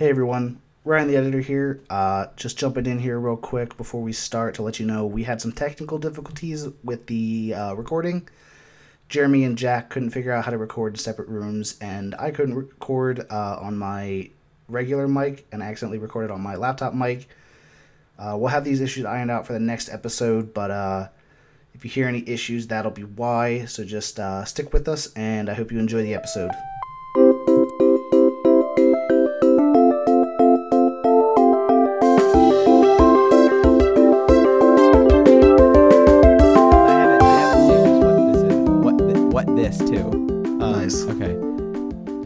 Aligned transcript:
Hey 0.00 0.08
everyone, 0.08 0.62
Ryan 0.82 1.08
the 1.08 1.16
editor 1.18 1.40
here. 1.40 1.82
Uh, 1.90 2.28
just 2.34 2.56
jumping 2.56 2.86
in 2.86 3.00
here 3.00 3.20
real 3.20 3.36
quick 3.36 3.76
before 3.76 4.00
we 4.00 4.14
start 4.14 4.54
to 4.54 4.62
let 4.62 4.80
you 4.80 4.86
know 4.86 5.04
we 5.04 5.24
had 5.24 5.42
some 5.42 5.52
technical 5.52 5.98
difficulties 5.98 6.66
with 6.82 7.06
the 7.06 7.52
uh, 7.54 7.74
recording. 7.74 8.26
Jeremy 9.10 9.44
and 9.44 9.58
Jack 9.58 9.90
couldn't 9.90 10.08
figure 10.08 10.32
out 10.32 10.46
how 10.46 10.52
to 10.52 10.56
record 10.56 10.94
in 10.94 10.98
separate 10.98 11.28
rooms, 11.28 11.76
and 11.82 12.14
I 12.14 12.30
couldn't 12.30 12.54
record 12.54 13.26
uh, 13.30 13.58
on 13.60 13.76
my 13.76 14.30
regular 14.70 15.06
mic 15.06 15.46
and 15.52 15.62
accidentally 15.62 15.98
recorded 15.98 16.30
on 16.30 16.40
my 16.40 16.54
laptop 16.54 16.94
mic. 16.94 17.28
Uh, 18.18 18.36
we'll 18.38 18.48
have 18.48 18.64
these 18.64 18.80
issues 18.80 19.04
ironed 19.04 19.30
out 19.30 19.46
for 19.46 19.52
the 19.52 19.60
next 19.60 19.90
episode, 19.90 20.54
but 20.54 20.70
uh, 20.70 21.08
if 21.74 21.84
you 21.84 21.90
hear 21.90 22.08
any 22.08 22.26
issues, 22.26 22.68
that'll 22.68 22.90
be 22.90 23.04
why. 23.04 23.66
So 23.66 23.84
just 23.84 24.18
uh, 24.18 24.46
stick 24.46 24.72
with 24.72 24.88
us, 24.88 25.12
and 25.12 25.50
I 25.50 25.52
hope 25.52 25.70
you 25.70 25.78
enjoy 25.78 26.00
the 26.00 26.14
episode. 26.14 26.52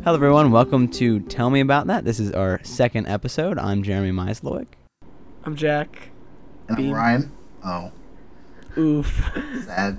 Hello, 0.04 0.16
everyone. 0.16 0.50
Welcome 0.50 0.88
to 0.88 1.20
Tell 1.20 1.48
Me 1.48 1.60
About 1.60 1.86
That. 1.86 2.04
This 2.04 2.20
is 2.20 2.30
our 2.32 2.60
second 2.62 3.06
episode. 3.06 3.58
I'm 3.58 3.82
Jeremy 3.82 4.10
Meislowick. 4.10 4.66
I'm 5.44 5.56
Jack. 5.56 6.10
And 6.68 6.76
I'm 6.76 6.90
Ryan. 6.90 7.32
Oh, 7.64 7.90
Oof. 8.76 9.32
sad. 9.64 9.98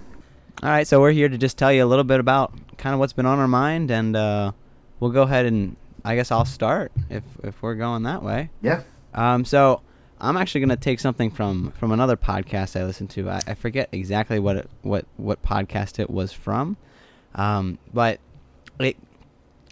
All 0.61 0.69
right, 0.69 0.85
so 0.87 1.01
we're 1.01 1.09
here 1.09 1.27
to 1.27 1.39
just 1.39 1.57
tell 1.57 1.73
you 1.73 1.83
a 1.83 1.87
little 1.87 2.03
bit 2.03 2.19
about 2.19 2.53
kind 2.77 2.93
of 2.93 2.99
what's 2.99 3.13
been 3.13 3.25
on 3.25 3.39
our 3.39 3.47
mind, 3.47 3.89
and 3.89 4.15
uh, 4.15 4.51
we'll 4.99 5.09
go 5.09 5.23
ahead 5.23 5.47
and 5.47 5.75
I 6.03 6.15
guess 6.15 6.29
I'll 6.29 6.45
start 6.45 6.91
if 7.09 7.23
if 7.43 7.63
we're 7.63 7.73
going 7.73 8.03
that 8.03 8.21
way. 8.21 8.51
Yeah. 8.61 8.83
Um, 9.15 9.43
so 9.43 9.81
I'm 10.21 10.37
actually 10.37 10.61
gonna 10.61 10.77
take 10.77 10.99
something 10.99 11.31
from 11.31 11.71
from 11.79 11.91
another 11.91 12.15
podcast 12.15 12.79
I 12.79 12.85
listened 12.85 13.09
to. 13.09 13.27
I, 13.27 13.41
I 13.47 13.53
forget 13.55 13.89
exactly 13.91 14.37
what 14.37 14.57
it, 14.57 14.69
what 14.83 15.05
what 15.17 15.41
podcast 15.41 15.97
it 15.97 16.11
was 16.11 16.31
from, 16.31 16.77
um, 17.33 17.79
but 17.91 18.19
it 18.79 18.97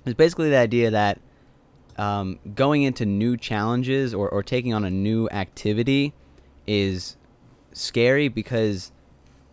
was 0.06 0.14
basically 0.14 0.50
the 0.50 0.58
idea 0.58 0.92
that 0.92 1.20
um, 1.98 2.40
going 2.56 2.84
into 2.84 3.06
new 3.06 3.38
challenges 3.38 4.14
or, 4.14 4.30
or 4.30 4.44
taking 4.44 4.74
on 4.74 4.84
a 4.84 4.90
new 4.90 5.30
activity 5.30 6.14
is 6.66 7.18
scary 7.74 8.28
because 8.28 8.92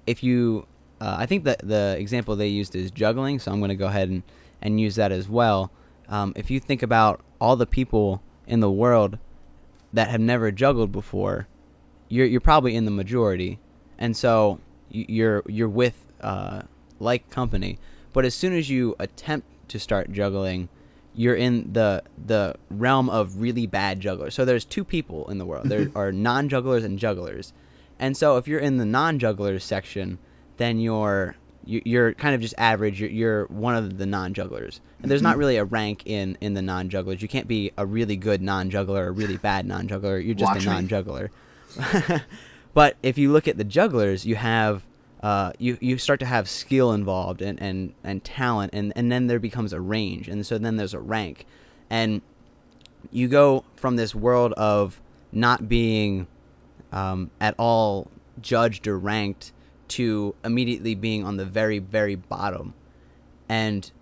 if 0.07 0.23
you 0.23 0.67
uh, 1.01 1.17
I 1.19 1.27
think 1.27 1.45
that 1.45 1.67
the 1.67 1.97
example 1.99 2.37
they 2.37 2.49
used 2.49 2.77
is 2.77 2.91
juggling, 2.91 3.39
so 3.39 3.51
I'm 3.51 3.59
going 3.59 3.71
to 3.71 3.75
go 3.75 3.87
ahead 3.87 4.11
and, 4.11 4.23
and 4.61 4.79
use 4.79 4.97
that 4.97 5.13
as 5.13 5.29
well. 5.29 5.73
Um, 6.09 6.35
if 6.37 6.51
you 6.51 6.61
think 6.61 6.83
about 6.83 7.23
all 7.41 7.57
the 7.57 7.67
people 7.67 8.23
in 8.47 8.61
the 8.61 8.71
world 8.71 9.19
that 9.93 10.09
have 10.09 10.21
never 10.21 10.51
juggled 10.51 10.93
before, 10.93 11.49
you're 12.09 12.27
you're 12.27 12.41
probably 12.41 12.77
in 12.77 12.85
the 12.85 12.91
majority, 12.91 13.59
and 13.99 14.17
so 14.17 14.61
you're 14.91 15.43
you're 15.47 15.69
with 15.69 16.05
uh, 16.21 16.63
like 16.99 17.31
company. 17.31 17.79
But 18.13 18.25
as 18.25 18.35
soon 18.35 18.53
as 18.53 18.69
you 18.69 18.97
attempt 18.99 19.47
to 19.71 19.79
start 19.79 20.13
juggling, 20.13 20.69
you're 21.15 21.35
in 21.35 21.73
the 21.73 22.03
the 22.25 22.55
realm 22.71 23.11
of 23.11 23.41
really 23.41 23.67
bad 23.67 24.01
jugglers. 24.01 24.35
So 24.35 24.45
there's 24.45 24.65
two 24.65 24.85
people 24.85 25.29
in 25.31 25.39
the 25.39 25.47
world. 25.47 25.69
There 25.69 25.87
mm-hmm. 25.87 25.99
are 25.99 26.13
non-jugglers 26.13 26.85
and 26.85 26.99
jugglers. 26.99 27.53
And 27.99 28.17
so 28.17 28.37
if 28.37 28.49
you're 28.49 28.61
in 28.61 28.79
the 28.79 28.85
non-jugglers 28.85 29.65
section, 29.65 30.19
then 30.57 30.79
you're 30.79 31.37
you- 31.65 31.83
you're 31.85 32.15
kind 32.15 32.35
of 32.35 32.41
just 32.41 32.55
average. 32.59 33.01
You're, 33.01 33.11
you're 33.11 33.47
one 33.47 33.75
of 33.75 33.99
the 33.99 34.07
non-jugglers, 34.07 34.81
and 35.03 35.11
there's 35.11 35.23
not 35.23 35.33
mm-hmm. 35.33 35.41
really 35.41 35.57
a 35.57 35.65
rank 35.65 36.03
in 36.07 36.39
in 36.41 36.55
the 36.55 36.63
non-jugglers. 36.63 37.23
You 37.23 37.29
can't 37.29 37.49
be 37.49 37.73
a 37.77 37.85
really 37.85 38.17
good 38.17 38.41
non-juggler 38.41 39.05
or 39.05 39.09
a 39.09 39.13
really 39.13 39.37
bad 39.37 39.67
non-juggler. 39.67 40.19
You're 40.19 40.35
just 40.35 40.55
Watch 40.55 40.65
a 40.65 40.71
non-juggler. 40.71 41.31
but 42.75 42.97
if 43.03 43.19
you 43.19 43.33
look 43.33 43.47
at 43.47 43.57
the 43.57 43.65
jugglers, 43.65 44.25
you 44.25 44.37
have 44.37 44.87
uh, 45.23 45.53
you 45.59 45.77
you 45.81 45.99
start 45.99 46.19
to 46.21 46.27
have 46.27 46.49
skill 46.49 46.93
involved 46.93 47.43
and, 47.43 47.61
and, 47.61 47.93
and 48.03 48.25
talent, 48.25 48.73
and, 48.73 48.93
and 48.97 49.13
then 49.13 49.27
there 49.27 49.39
becomes 49.39 49.73
a 49.73 49.81
range, 49.81 50.29
and 50.29 50.47
so 50.47 50.57
then 50.57 50.77
there's 50.77 50.95
a 50.95 51.01
rank, 51.01 51.45
and 51.91 52.23
you 53.11 53.29
go 53.29 53.65
from 53.77 53.97
this 53.97 54.15
world 54.15 54.53
of 54.55 55.01
not 55.33 55.69
being 55.69 56.27
um, 56.93 57.31
at 57.41 57.55
all 57.59 58.11
judged 58.41 58.87
or 58.87 58.99
ranked 58.99 59.53
to 59.89 60.35
immediately 60.45 60.95
being 60.95 61.25
on 61.25 61.37
the 61.37 61.45
very 61.45 61.79
very 61.79 62.15
bottom, 62.15 62.73
and 63.49 63.93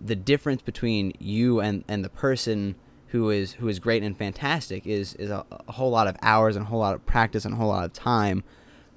the 0.00 0.16
difference 0.16 0.62
between 0.62 1.12
you 1.18 1.60
and, 1.60 1.84
and 1.86 2.04
the 2.04 2.08
person 2.08 2.74
who 3.08 3.28
is 3.28 3.52
who 3.52 3.68
is 3.68 3.78
great 3.78 4.02
and 4.02 4.16
fantastic 4.16 4.86
is 4.86 5.14
is 5.16 5.30
a, 5.30 5.44
a 5.50 5.72
whole 5.72 5.90
lot 5.90 6.06
of 6.06 6.16
hours 6.22 6.56
and 6.56 6.64
a 6.64 6.68
whole 6.68 6.80
lot 6.80 6.94
of 6.94 7.04
practice 7.04 7.44
and 7.44 7.52
a 7.52 7.56
whole 7.58 7.68
lot 7.68 7.84
of 7.84 7.92
time, 7.92 8.42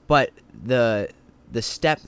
but 0.08 0.32
the 0.64 1.10
the 1.52 1.62
step 1.62 2.02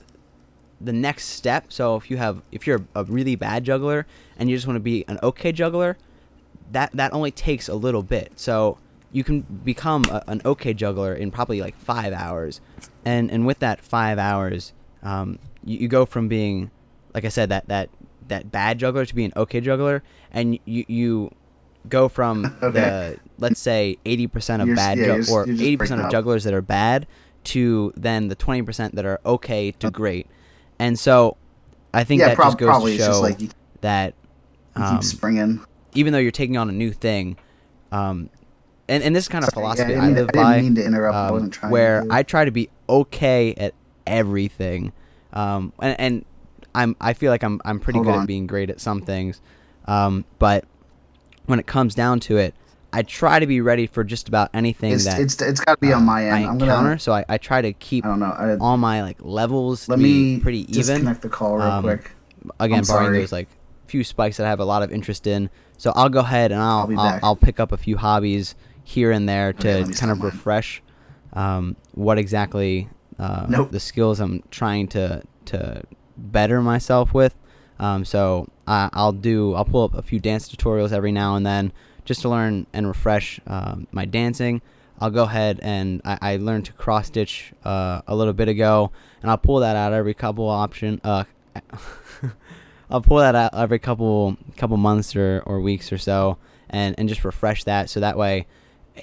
the 0.80 0.92
next 0.92 1.26
step. 1.26 1.72
So 1.72 1.96
if 1.96 2.10
you 2.10 2.16
have 2.18 2.42
if 2.52 2.66
you're 2.66 2.84
a 2.94 3.04
really 3.04 3.36
bad 3.36 3.64
juggler 3.64 4.06
and 4.38 4.48
you 4.48 4.56
just 4.56 4.66
want 4.66 4.76
to 4.76 4.80
be 4.80 5.04
an 5.08 5.18
okay 5.22 5.52
juggler 5.52 5.96
that 6.72 6.92
that 6.92 7.12
only 7.12 7.30
takes 7.30 7.68
a 7.68 7.74
little 7.74 8.02
bit. 8.02 8.32
So 8.36 8.78
you 9.10 9.24
can 9.24 9.40
become 9.40 10.04
a, 10.10 10.22
an 10.26 10.42
okay 10.44 10.74
juggler 10.74 11.14
in 11.14 11.30
probably 11.30 11.60
like 11.60 11.76
five 11.78 12.12
hours. 12.12 12.60
And 13.04 13.30
and 13.30 13.46
with 13.46 13.58
that 13.60 13.80
five 13.80 14.18
hours 14.18 14.72
um, 15.02 15.38
you, 15.64 15.78
you 15.78 15.88
go 15.88 16.04
from 16.06 16.28
being 16.28 16.70
like 17.14 17.24
i 17.24 17.28
said 17.28 17.48
that 17.48 17.66
that 17.68 17.88
that 18.28 18.50
bad 18.50 18.78
juggler 18.78 19.06
to 19.06 19.14
be 19.14 19.24
an 19.24 19.32
okay 19.36 19.60
juggler 19.60 20.02
and 20.30 20.58
you 20.64 20.84
you 20.88 21.34
go 21.88 22.08
from 22.08 22.44
Okay. 22.62 22.72
the 22.72 23.18
let's 23.38 23.60
say 23.60 23.96
80% 24.04 24.60
of 24.60 24.66
You're 24.66 24.76
bad 24.76 24.98
yeah, 24.98 25.18
ju- 25.20 25.32
or 25.32 25.46
80% 25.46 26.04
of 26.04 26.10
jugglers 26.10 26.44
that 26.44 26.52
are 26.52 26.60
bad 26.60 27.06
to 27.44 27.92
then 27.96 28.28
the 28.28 28.36
20% 28.36 28.92
that 28.92 29.04
are 29.04 29.20
okay 29.24 29.72
to 29.72 29.90
great 29.90 30.26
and 30.78 30.98
so 30.98 31.36
i 31.94 32.04
think 32.04 32.20
yeah, 32.20 32.28
that 32.28 32.36
prob- 32.36 32.48
just 32.48 32.58
goes 32.58 32.68
probably 32.68 32.96
to 32.96 33.02
show 33.02 33.08
just 33.08 33.22
like 33.22 33.40
you, 33.40 33.48
that 33.80 34.14
you 34.76 34.82
um, 34.82 34.96
keep 34.96 35.04
springing. 35.04 35.60
even 35.94 36.12
though 36.12 36.18
you're 36.18 36.30
taking 36.30 36.56
on 36.56 36.68
a 36.68 36.72
new 36.72 36.92
thing, 36.92 37.36
um, 37.92 38.30
and, 38.88 39.02
and 39.02 39.14
this 39.14 39.28
kind 39.28 39.44
of 39.44 39.50
Sorry, 39.50 39.62
philosophy 39.62 39.92
yeah, 39.92 40.02
I, 40.02 40.06
I, 40.06 40.08
live 40.08 40.28
I 40.28 40.32
didn't 40.32 40.44
by, 40.44 40.60
mean 40.60 40.74
to 40.76 40.84
interrupt. 40.84 41.14
I 41.14 41.26
um, 41.26 41.32
wasn't 41.32 41.52
trying. 41.54 41.72
where. 41.72 42.04
I 42.10 42.22
try 42.22 42.44
to 42.44 42.50
be 42.50 42.70
okay 42.88 43.54
at 43.54 43.74
everything, 44.06 44.92
um, 45.32 45.72
and, 45.80 46.00
and 46.00 46.24
I'm 46.74 46.96
I 47.00 47.12
feel 47.12 47.30
like 47.30 47.42
I'm 47.42 47.60
I'm 47.64 47.80
pretty 47.80 47.98
Hold 47.98 48.06
good 48.06 48.14
on. 48.14 48.22
at 48.22 48.26
being 48.26 48.46
great 48.46 48.70
at 48.70 48.80
some 48.80 49.02
things, 49.02 49.40
um, 49.86 50.24
but 50.38 50.64
when 51.46 51.58
it 51.58 51.66
comes 51.66 51.94
down 51.94 52.20
to 52.20 52.36
it, 52.36 52.54
I 52.92 53.02
try 53.02 53.38
to 53.38 53.46
be 53.46 53.60
ready 53.60 53.86
for 53.86 54.02
just 54.02 54.28
about 54.28 54.50
anything 54.54 54.92
it's 54.92 55.04
that 55.04 55.20
it's 55.20 55.40
it's 55.42 55.60
got 55.60 55.74
to 55.74 55.80
be 55.86 55.92
on 55.92 56.04
my 56.04 56.24
end. 56.26 56.34
I 56.34 56.48
I'm 56.48 56.58
gonna. 56.58 56.72
Counter. 56.72 56.98
So 56.98 57.12
I, 57.12 57.24
I 57.28 57.36
try 57.38 57.60
to 57.60 57.72
keep 57.74 58.04
I 58.04 58.08
don't 58.08 58.20
know. 58.20 58.26
I, 58.26 58.56
all 58.56 58.76
my 58.78 59.02
like 59.02 59.18
levels 59.20 59.88
let 59.88 59.98
me 59.98 60.40
pretty 60.40 60.60
even 60.60 60.72
disconnect 60.74 61.22
the 61.22 61.28
call 61.28 61.56
real 61.56 61.66
Um, 61.66 61.82
quick. 61.82 62.12
again 62.60 62.78
I'm 62.78 62.84
barring 62.84 62.84
sorry. 62.84 63.18
those 63.20 63.32
like 63.32 63.48
few 63.86 64.04
spikes 64.04 64.36
that 64.38 64.46
I 64.46 64.48
have 64.50 64.60
a 64.60 64.64
lot 64.64 64.82
of 64.82 64.90
interest 64.92 65.26
in. 65.26 65.50
So 65.76 65.92
I'll 65.94 66.08
go 66.08 66.20
ahead 66.20 66.50
and 66.50 66.60
I'll 66.62 66.88
I'll 66.92 66.98
I'll. 67.00 67.20
I'll 67.22 67.36
pick 67.36 67.60
up 67.60 67.72
a 67.72 67.76
few 67.76 67.96
hobbies 67.98 68.54
here 68.84 69.10
and 69.12 69.28
there 69.28 69.52
to 69.52 69.86
me 69.86 69.92
kind 69.94 70.10
of 70.10 70.18
mine. 70.18 70.26
refresh 70.30 70.82
um, 71.34 71.76
what 71.92 72.16
exactly 72.18 72.88
uh, 73.18 73.46
Nope. 73.48 73.70
the 73.70 73.80
skills 73.80 74.18
I'm 74.18 74.42
trying 74.50 74.88
to 74.88 75.22
to 75.46 75.82
better 76.16 76.62
myself 76.62 77.12
with. 77.12 77.34
Um, 77.78 78.04
so 78.04 78.48
I, 78.66 78.88
I'll 78.94 79.12
do 79.12 79.54
I'll 79.54 79.64
pull 79.66 79.84
up 79.84 79.94
a 79.94 80.02
few 80.02 80.18
dance 80.20 80.48
tutorials 80.48 80.90
every 80.92 81.12
now 81.12 81.36
and 81.36 81.44
then 81.44 81.70
just 82.08 82.22
to 82.22 82.28
learn 82.28 82.66
and 82.72 82.88
refresh 82.88 83.38
um, 83.46 83.86
my 83.92 84.06
dancing. 84.06 84.62
I'll 84.98 85.10
go 85.10 85.24
ahead 85.24 85.60
and 85.62 86.00
I, 86.04 86.18
I 86.20 86.36
learned 86.38 86.64
to 86.64 86.72
cross 86.72 87.06
stitch 87.06 87.52
uh, 87.64 88.00
a 88.08 88.16
little 88.16 88.32
bit 88.32 88.48
ago, 88.48 88.90
and 89.22 89.30
I'll 89.30 89.38
pull 89.38 89.60
that 89.60 89.76
out 89.76 89.92
every 89.92 90.14
couple 90.14 90.48
option. 90.48 91.00
Uh, 91.04 91.24
I'll 92.90 93.02
pull 93.02 93.18
that 93.18 93.34
out 93.34 93.54
every 93.54 93.78
couple 93.78 94.38
couple 94.56 94.78
months 94.78 95.14
or, 95.14 95.42
or 95.46 95.60
weeks 95.60 95.92
or 95.92 95.98
so, 95.98 96.38
and, 96.70 96.94
and 96.98 97.08
just 97.08 97.24
refresh 97.24 97.62
that 97.64 97.90
so 97.90 98.00
that 98.00 98.16
way, 98.16 98.46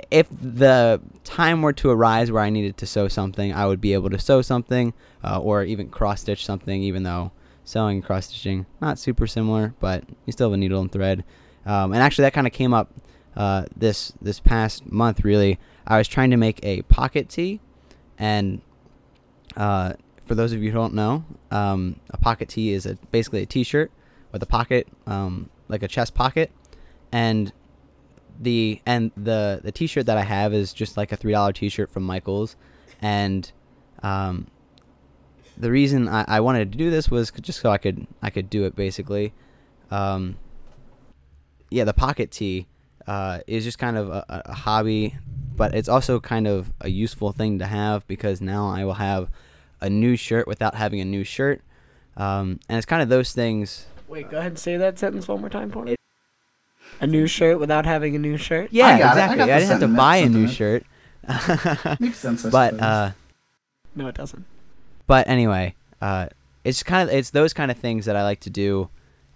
if 0.10 0.28
the 0.30 1.00
time 1.24 1.62
were 1.62 1.74
to 1.74 1.92
arise 1.92 2.32
where 2.32 2.42
I 2.44 2.50
needed 2.50 2.76
to 2.78 2.88
sew 2.88 3.08
something, 3.08 3.54
I 3.54 3.68
would 3.68 3.80
be 3.80 3.94
able 3.94 4.10
to 4.10 4.20
sew 4.20 4.42
something, 4.42 4.94
uh, 5.24 5.40
or 5.40 5.64
even 5.64 5.90
cross 5.90 6.22
stitch 6.22 6.44
something. 6.44 6.82
Even 6.82 7.04
though 7.04 7.32
sewing 7.64 7.98
and 7.98 8.06
cross 8.06 8.28
stitching 8.28 8.66
not 8.82 9.00
super 9.00 9.28
similar, 9.28 9.76
but 9.80 10.04
you 10.26 10.34
still 10.34 10.50
have 10.50 10.56
a 10.56 10.58
needle 10.58 10.82
and 10.82 10.92
thread. 10.92 11.24
Um, 11.66 11.94
and 11.94 12.02
actually, 12.02 12.24
that 12.24 12.34
kind 12.34 12.48
of 12.48 12.54
came 12.54 12.74
up 12.74 12.92
uh, 13.36 13.66
this 13.76 14.14
this 14.22 14.40
past 14.40 14.90
month. 14.92 15.24
Really, 15.24 15.60
I 15.88 15.98
was 15.98 16.08
trying 16.08 16.32
to 16.32 16.38
make 16.38 16.60
a 16.64 16.84
pocket 16.84 17.30
tee, 17.30 17.60
and 18.18 18.62
uh, 19.58 19.94
for 20.26 20.36
those 20.36 20.54
of 20.54 20.62
you 20.62 20.72
who 20.72 20.78
don't 20.78 20.94
know, 20.94 21.26
um, 21.52 22.00
a 22.10 22.18
pocket 22.18 22.50
tee 22.50 22.74
is 22.74 22.86
a, 22.86 22.96
basically 23.12 23.44
a 23.44 23.46
T-shirt 23.46 23.92
with 24.32 24.42
a 24.44 24.46
pocket, 24.48 24.88
um, 25.08 25.50
like 25.68 25.84
a 25.84 25.88
chest 25.88 26.14
pocket, 26.14 26.52
and 27.12 27.52
the 28.40 28.82
and 28.86 29.12
the 29.16 29.62
the 29.64 29.72
T-shirt 29.72 30.06
that 30.08 30.18
I 30.18 30.24
have 30.24 30.54
is 30.54 30.74
just 30.74 30.98
like 30.98 31.12
a 31.12 31.16
three 31.18 31.32
dollar 31.32 31.54
T-shirt 31.54 31.92
from 31.92 32.04
Michaels, 32.04 32.56
and 33.02 33.52
um, 34.04 34.48
the 35.58 35.72
reason 35.72 36.08
I, 36.08 36.26
I 36.28 36.40
wanted 36.40 36.72
to 36.72 36.78
do 36.78 36.90
this 36.90 37.10
was 37.10 37.32
just 37.32 37.60
so 37.60 37.70
I 37.72 37.78
could 37.78 38.08
I 38.22 38.30
could 38.30 38.50
do 38.50 38.66
it 38.66 38.76
basically. 38.76 39.34
Um, 39.92 40.38
yeah, 41.76 41.84
the 41.84 41.94
pocket 41.94 42.32
tee. 42.32 42.68
uh, 43.06 43.40
is 43.48 43.64
just 43.64 43.78
kind 43.78 43.98
of 43.98 44.10
a, 44.10 44.26
a 44.46 44.54
hobby, 44.54 45.16
but 45.56 45.76
it's 45.76 45.90
also 45.90 46.20
kind 46.20 46.48
of 46.48 46.72
a 46.82 46.90
useful 46.90 47.32
thing 47.34 47.60
to 47.60 47.66
have 47.66 48.08
because 48.08 48.42
now 48.42 48.68
I 48.70 48.84
will 48.86 48.96
have 48.96 49.30
a 49.82 49.90
new 49.90 50.16
shirt 50.16 50.48
without 50.48 50.74
having 50.76 51.02
a 51.02 51.06
new 51.06 51.24
shirt, 51.24 51.62
um, 52.18 52.60
and 52.70 52.78
it's 52.78 52.86
kind 52.86 53.02
of 53.04 53.10
those 53.10 53.34
things. 53.34 53.86
Wait, 54.08 54.30
go 54.30 54.38
ahead 54.38 54.54
and 54.54 54.60
say 54.60 54.78
that 54.78 54.98
sentence 54.98 55.28
one 55.28 55.42
more 55.42 55.50
time 55.50 55.70
for 55.70 55.84
me. 55.84 55.96
A 57.02 57.08
new 57.08 57.28
shirt 57.28 57.60
without 57.60 57.86
having 57.86 58.16
a 58.16 58.20
new 58.20 58.38
shirt. 58.38 58.70
Yeah. 58.72 58.88
I 58.88 58.96
exactly. 58.96 59.38
got 59.38 59.50
I, 59.50 59.60
didn't 59.60 59.70
have 59.72 59.80
to 59.82 59.88
buy 59.90 60.16
a 60.18 60.30
new 60.30 60.48
shirt. 60.48 60.86
Makes 62.00 62.20
sense. 62.20 62.46
I 62.46 62.50
but 62.50 62.80
uh, 62.80 63.12
No, 63.96 64.08
it 64.08 64.16
doesn't. 64.16 64.46
but 65.06 65.28
anyway, 65.28 65.76
uh, 66.02 66.28
it's 66.64 66.84
kind 66.84 67.10
of 67.10 67.14
it's 67.16 67.32
those 67.32 67.54
kind 67.54 67.70
of 67.70 67.78
things 67.78 68.06
that 68.06 68.16
I 68.16 68.24
like 68.24 68.40
to 68.42 68.50
do 68.50 68.90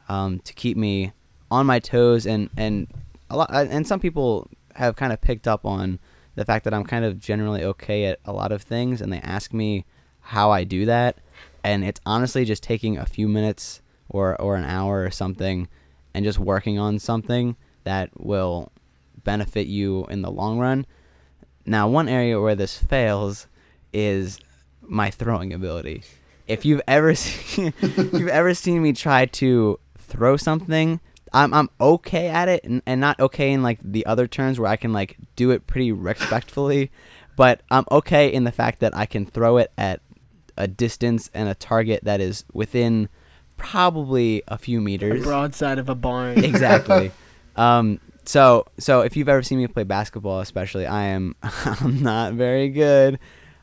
um, 0.07 0.39
to 0.39 0.53
keep 0.53 0.77
me 0.77 1.11
on 1.51 1.65
my 1.65 1.79
toes 1.79 2.25
and 2.25 2.49
and 2.57 2.87
a 3.29 3.37
lot 3.37 3.49
uh, 3.53 3.65
and 3.69 3.87
some 3.87 3.99
people 3.99 4.47
have 4.75 4.95
kind 4.95 5.11
of 5.11 5.21
picked 5.21 5.47
up 5.47 5.65
on 5.65 5.99
the 6.35 6.45
fact 6.45 6.63
that 6.63 6.73
I'm 6.73 6.85
kind 6.85 7.03
of 7.03 7.19
generally 7.19 7.63
okay 7.63 8.05
at 8.05 8.19
a 8.25 8.31
lot 8.31 8.51
of 8.51 8.61
things 8.61 9.01
and 9.01 9.11
they 9.11 9.19
ask 9.19 9.53
me 9.53 9.85
how 10.19 10.51
I 10.51 10.63
do 10.63 10.85
that 10.85 11.17
and 11.63 11.83
it's 11.83 11.99
honestly 12.05 12.45
just 12.45 12.63
taking 12.63 12.97
a 12.97 13.05
few 13.05 13.27
minutes 13.27 13.81
or 14.07 14.39
or 14.41 14.55
an 14.55 14.65
hour 14.65 15.03
or 15.03 15.11
something 15.11 15.67
and 16.13 16.25
just 16.25 16.39
working 16.39 16.79
on 16.79 16.99
something 16.99 17.55
that 17.83 18.09
will 18.19 18.71
benefit 19.23 19.67
you 19.67 20.05
in 20.09 20.21
the 20.21 20.31
long 20.31 20.59
run. 20.59 20.85
Now, 21.65 21.87
one 21.87 22.09
area 22.09 22.39
where 22.39 22.55
this 22.55 22.77
fails 22.77 23.47
is 23.93 24.39
my 24.81 25.11
throwing 25.11 25.53
ability. 25.53 26.03
If 26.47 26.65
you've 26.65 26.81
ever 26.87 27.15
seen, 27.15 27.73
if 27.81 28.13
you've 28.13 28.27
ever 28.27 28.53
seen 28.53 28.81
me 28.81 28.93
try 28.93 29.25
to 29.27 29.79
throw 29.97 30.37
something, 30.37 30.99
I'm 31.33 31.53
I'm 31.53 31.69
okay 31.79 32.27
at 32.27 32.47
it, 32.49 32.63
and, 32.63 32.81
and 32.85 32.99
not 33.01 33.19
okay 33.19 33.51
in 33.51 33.63
like 33.63 33.79
the 33.83 34.05
other 34.05 34.27
terms 34.27 34.59
where 34.59 34.69
I 34.69 34.75
can 34.75 34.93
like 34.93 35.17
do 35.35 35.51
it 35.51 35.67
pretty 35.67 35.91
respectfully, 35.91 36.91
but 37.35 37.61
I'm 37.71 37.85
okay 37.91 38.31
in 38.31 38.43
the 38.43 38.51
fact 38.51 38.79
that 38.79 38.95
I 38.95 39.05
can 39.05 39.25
throw 39.25 39.57
it 39.57 39.71
at 39.77 40.01
a 40.57 40.67
distance 40.67 41.29
and 41.33 41.47
a 41.47 41.55
target 41.55 42.03
that 42.03 42.19
is 42.19 42.43
within 42.53 43.09
probably 43.57 44.43
a 44.47 44.57
few 44.57 44.79
The 44.79 44.85
meters. 44.85 45.23
broadside 45.23 45.79
of 45.79 45.89
a 45.89 45.95
barn. 45.95 46.37
exactly. 46.43 47.11
Um, 47.55 47.99
so 48.25 48.65
so 48.77 49.01
if 49.01 49.15
you've 49.17 49.29
ever 49.29 49.43
seen 49.43 49.57
me 49.57 49.67
play 49.67 49.83
basketball, 49.83 50.39
especially, 50.39 50.85
I 50.85 51.03
am 51.05 51.35
I'm 51.43 52.01
not 52.01 52.33
very 52.33 52.69
good. 52.69 53.19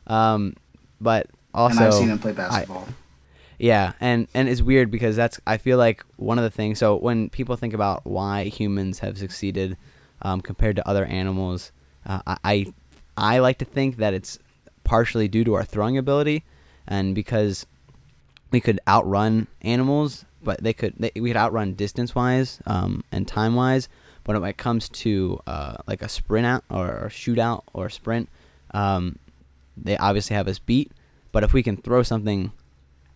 Um, 0.07 0.55
but 1.01 1.27
also 1.53 1.77
and 1.77 1.85
I've 1.85 1.93
seen 1.93 2.09
him 2.09 2.19
play 2.19 2.31
basketball. 2.31 2.87
Yeah, 3.57 3.93
and 3.99 4.27
and 4.33 4.47
it's 4.47 4.61
weird 4.61 4.91
because 4.91 5.15
that's 5.15 5.39
I 5.47 5.57
feel 5.57 5.77
like 5.77 6.03
one 6.17 6.37
of 6.37 6.43
the 6.43 6.51
things. 6.51 6.79
So 6.79 6.95
when 6.95 7.29
people 7.29 7.55
think 7.55 7.73
about 7.73 8.05
why 8.05 8.45
humans 8.45 8.99
have 8.99 9.17
succeeded 9.17 9.77
um, 10.21 10.41
compared 10.41 10.75
to 10.75 10.87
other 10.87 11.05
animals, 11.05 11.71
uh, 12.05 12.21
I 12.43 12.73
I 13.15 13.39
like 13.39 13.57
to 13.59 13.65
think 13.65 13.97
that 13.97 14.13
it's 14.13 14.37
partially 14.83 15.27
due 15.27 15.43
to 15.43 15.55
our 15.55 15.63
throwing 15.63 15.97
ability, 15.97 16.43
and 16.87 17.15
because 17.15 17.65
we 18.51 18.61
could 18.61 18.79
outrun 18.87 19.47
animals, 19.61 20.25
but 20.43 20.61
they 20.61 20.73
could 20.73 20.93
they, 20.97 21.11
we 21.15 21.29
could 21.29 21.37
outrun 21.37 21.73
distance 21.73 22.13
wise 22.13 22.59
um, 22.67 23.03
and 23.11 23.27
time 23.27 23.55
wise. 23.55 23.89
But 24.23 24.39
when 24.39 24.49
it 24.49 24.57
comes 24.57 24.89
to 24.89 25.39
uh, 25.47 25.77
like 25.87 26.01
a 26.01 26.09
sprint 26.09 26.45
out 26.45 26.63
or 26.69 26.89
a 26.89 27.09
shootout 27.09 27.63
or 27.73 27.89
sprint, 27.89 28.29
um, 28.71 29.17
they 29.75 29.97
obviously 29.97 30.35
have 30.35 30.47
us 30.47 30.59
beat. 30.59 30.91
But 31.31 31.43
if 31.43 31.53
we 31.53 31.63
can 31.63 31.77
throw 31.77 32.03
something 32.03 32.51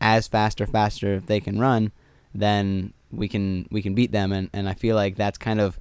as 0.01 0.27
fast 0.27 0.59
or 0.59 0.68
faster 0.68 1.13
if 1.13 1.27
they 1.27 1.39
can 1.39 1.59
run, 1.59 1.92
then 2.33 2.94
we 3.12 3.27
can 3.30 3.68
we 3.71 3.81
can 3.81 3.94
beat 3.94 4.12
them. 4.12 4.33
And, 4.33 4.50
and 4.51 4.68
I 4.68 4.74
feel 4.74 4.95
like 4.95 5.15
that's 5.15 5.38
kind 5.38 5.62
of 5.62 5.80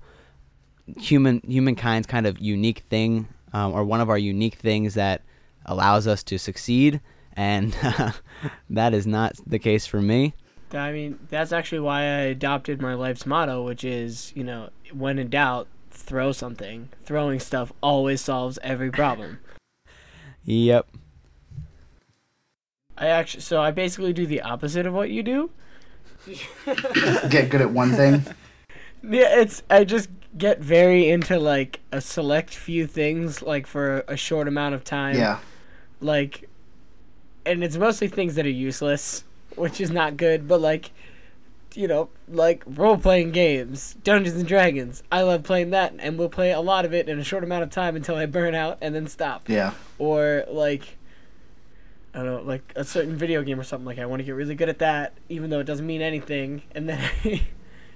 human 0.98 1.40
humankind's 1.46 2.06
kind 2.06 2.26
of 2.26 2.38
unique 2.38 2.84
thing, 2.90 3.28
um, 3.52 3.72
or 3.72 3.82
one 3.82 4.00
of 4.00 4.08
our 4.08 4.18
unique 4.18 4.56
things 4.56 4.94
that 4.94 5.22
allows 5.66 6.06
us 6.06 6.22
to 6.24 6.38
succeed. 6.38 7.00
And 7.34 7.72
that 8.70 8.92
is 8.92 9.06
not 9.06 9.34
the 9.46 9.58
case 9.58 9.86
for 9.86 10.02
me. 10.02 10.34
I 10.72 10.92
mean, 10.92 11.18
that's 11.30 11.52
actually 11.52 11.80
why 11.80 12.00
I 12.00 12.20
adopted 12.30 12.80
my 12.80 12.94
life's 12.94 13.26
motto, 13.26 13.64
which 13.64 13.82
is, 13.82 14.32
you 14.36 14.44
know, 14.44 14.70
when 14.92 15.18
in 15.18 15.28
doubt, 15.28 15.66
throw 15.90 16.32
something. 16.32 16.90
Throwing 17.04 17.40
stuff 17.40 17.72
always 17.82 18.20
solves 18.20 18.58
every 18.62 18.90
problem. 18.90 19.38
Yep. 20.44 20.88
I 23.00 23.06
actually, 23.06 23.40
so 23.40 23.60
I 23.60 23.70
basically 23.72 24.12
do 24.12 24.26
the 24.26 24.42
opposite 24.42 24.86
of 24.86 24.94
what 24.94 25.10
you 25.10 25.22
do. 25.24 25.50
Get 27.28 27.48
good 27.50 27.60
at 27.60 27.70
one 27.70 27.92
thing. 27.92 28.24
Yeah, 29.02 29.40
it's 29.40 29.62
I 29.70 29.84
just 29.84 30.10
get 30.36 30.60
very 30.60 31.08
into 31.08 31.38
like 31.38 31.80
a 31.90 32.02
select 32.02 32.54
few 32.54 32.86
things, 32.86 33.40
like 33.40 33.66
for 33.66 34.04
a 34.06 34.14
short 34.14 34.46
amount 34.46 34.74
of 34.74 34.84
time. 34.84 35.16
Yeah. 35.16 35.38
like 36.02 36.46
and 37.46 37.64
it's 37.64 37.78
mostly 37.78 38.08
things 38.08 38.34
that 38.34 38.44
are 38.44 38.50
useless 38.50 39.24
which 39.56 39.80
is 39.80 39.90
not 39.90 40.18
good 40.18 40.46
but 40.46 40.60
like 40.60 40.90
you 41.74 41.88
know 41.88 42.10
like 42.28 42.62
role-playing 42.66 43.30
games 43.32 43.96
dungeons 44.04 44.36
and 44.36 44.46
dragons 44.46 45.02
i 45.10 45.22
love 45.22 45.42
playing 45.44 45.70
that 45.70 45.94
and 45.98 46.18
we'll 46.18 46.28
play 46.28 46.52
a 46.52 46.60
lot 46.60 46.84
of 46.84 46.92
it 46.92 47.08
in 47.08 47.18
a 47.18 47.24
short 47.24 47.42
amount 47.42 47.62
of 47.62 47.70
time 47.70 47.96
until 47.96 48.16
i 48.16 48.26
burn 48.26 48.54
out 48.54 48.76
and 48.82 48.94
then 48.94 49.06
stop 49.06 49.48
Yeah. 49.48 49.72
or 49.98 50.44
like 50.50 50.98
i 52.14 52.18
don't 52.18 52.26
know 52.26 52.42
like 52.42 52.72
a 52.76 52.84
certain 52.84 53.16
video 53.16 53.42
game 53.42 53.58
or 53.58 53.64
something 53.64 53.86
like 53.86 53.98
i 53.98 54.06
want 54.06 54.20
to 54.20 54.24
get 54.24 54.32
really 54.32 54.54
good 54.54 54.68
at 54.68 54.78
that 54.80 55.12
even 55.28 55.50
though 55.50 55.60
it 55.60 55.64
doesn't 55.64 55.86
mean 55.86 56.02
anything 56.02 56.62
and 56.74 56.88
then 56.88 57.10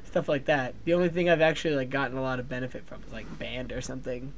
stuff 0.05 0.28
like 0.28 0.44
that 0.46 0.75
the 0.84 0.94
only 0.94 1.08
thing 1.08 1.28
i've 1.28 1.40
actually 1.40 1.75
like 1.75 1.90
gotten 1.90 2.16
a 2.16 2.22
lot 2.22 2.38
of 2.38 2.49
benefit 2.49 2.84
from 2.87 3.02
is 3.06 3.12
like 3.12 3.38
band 3.38 3.72
or 3.72 3.81
something 3.81 4.32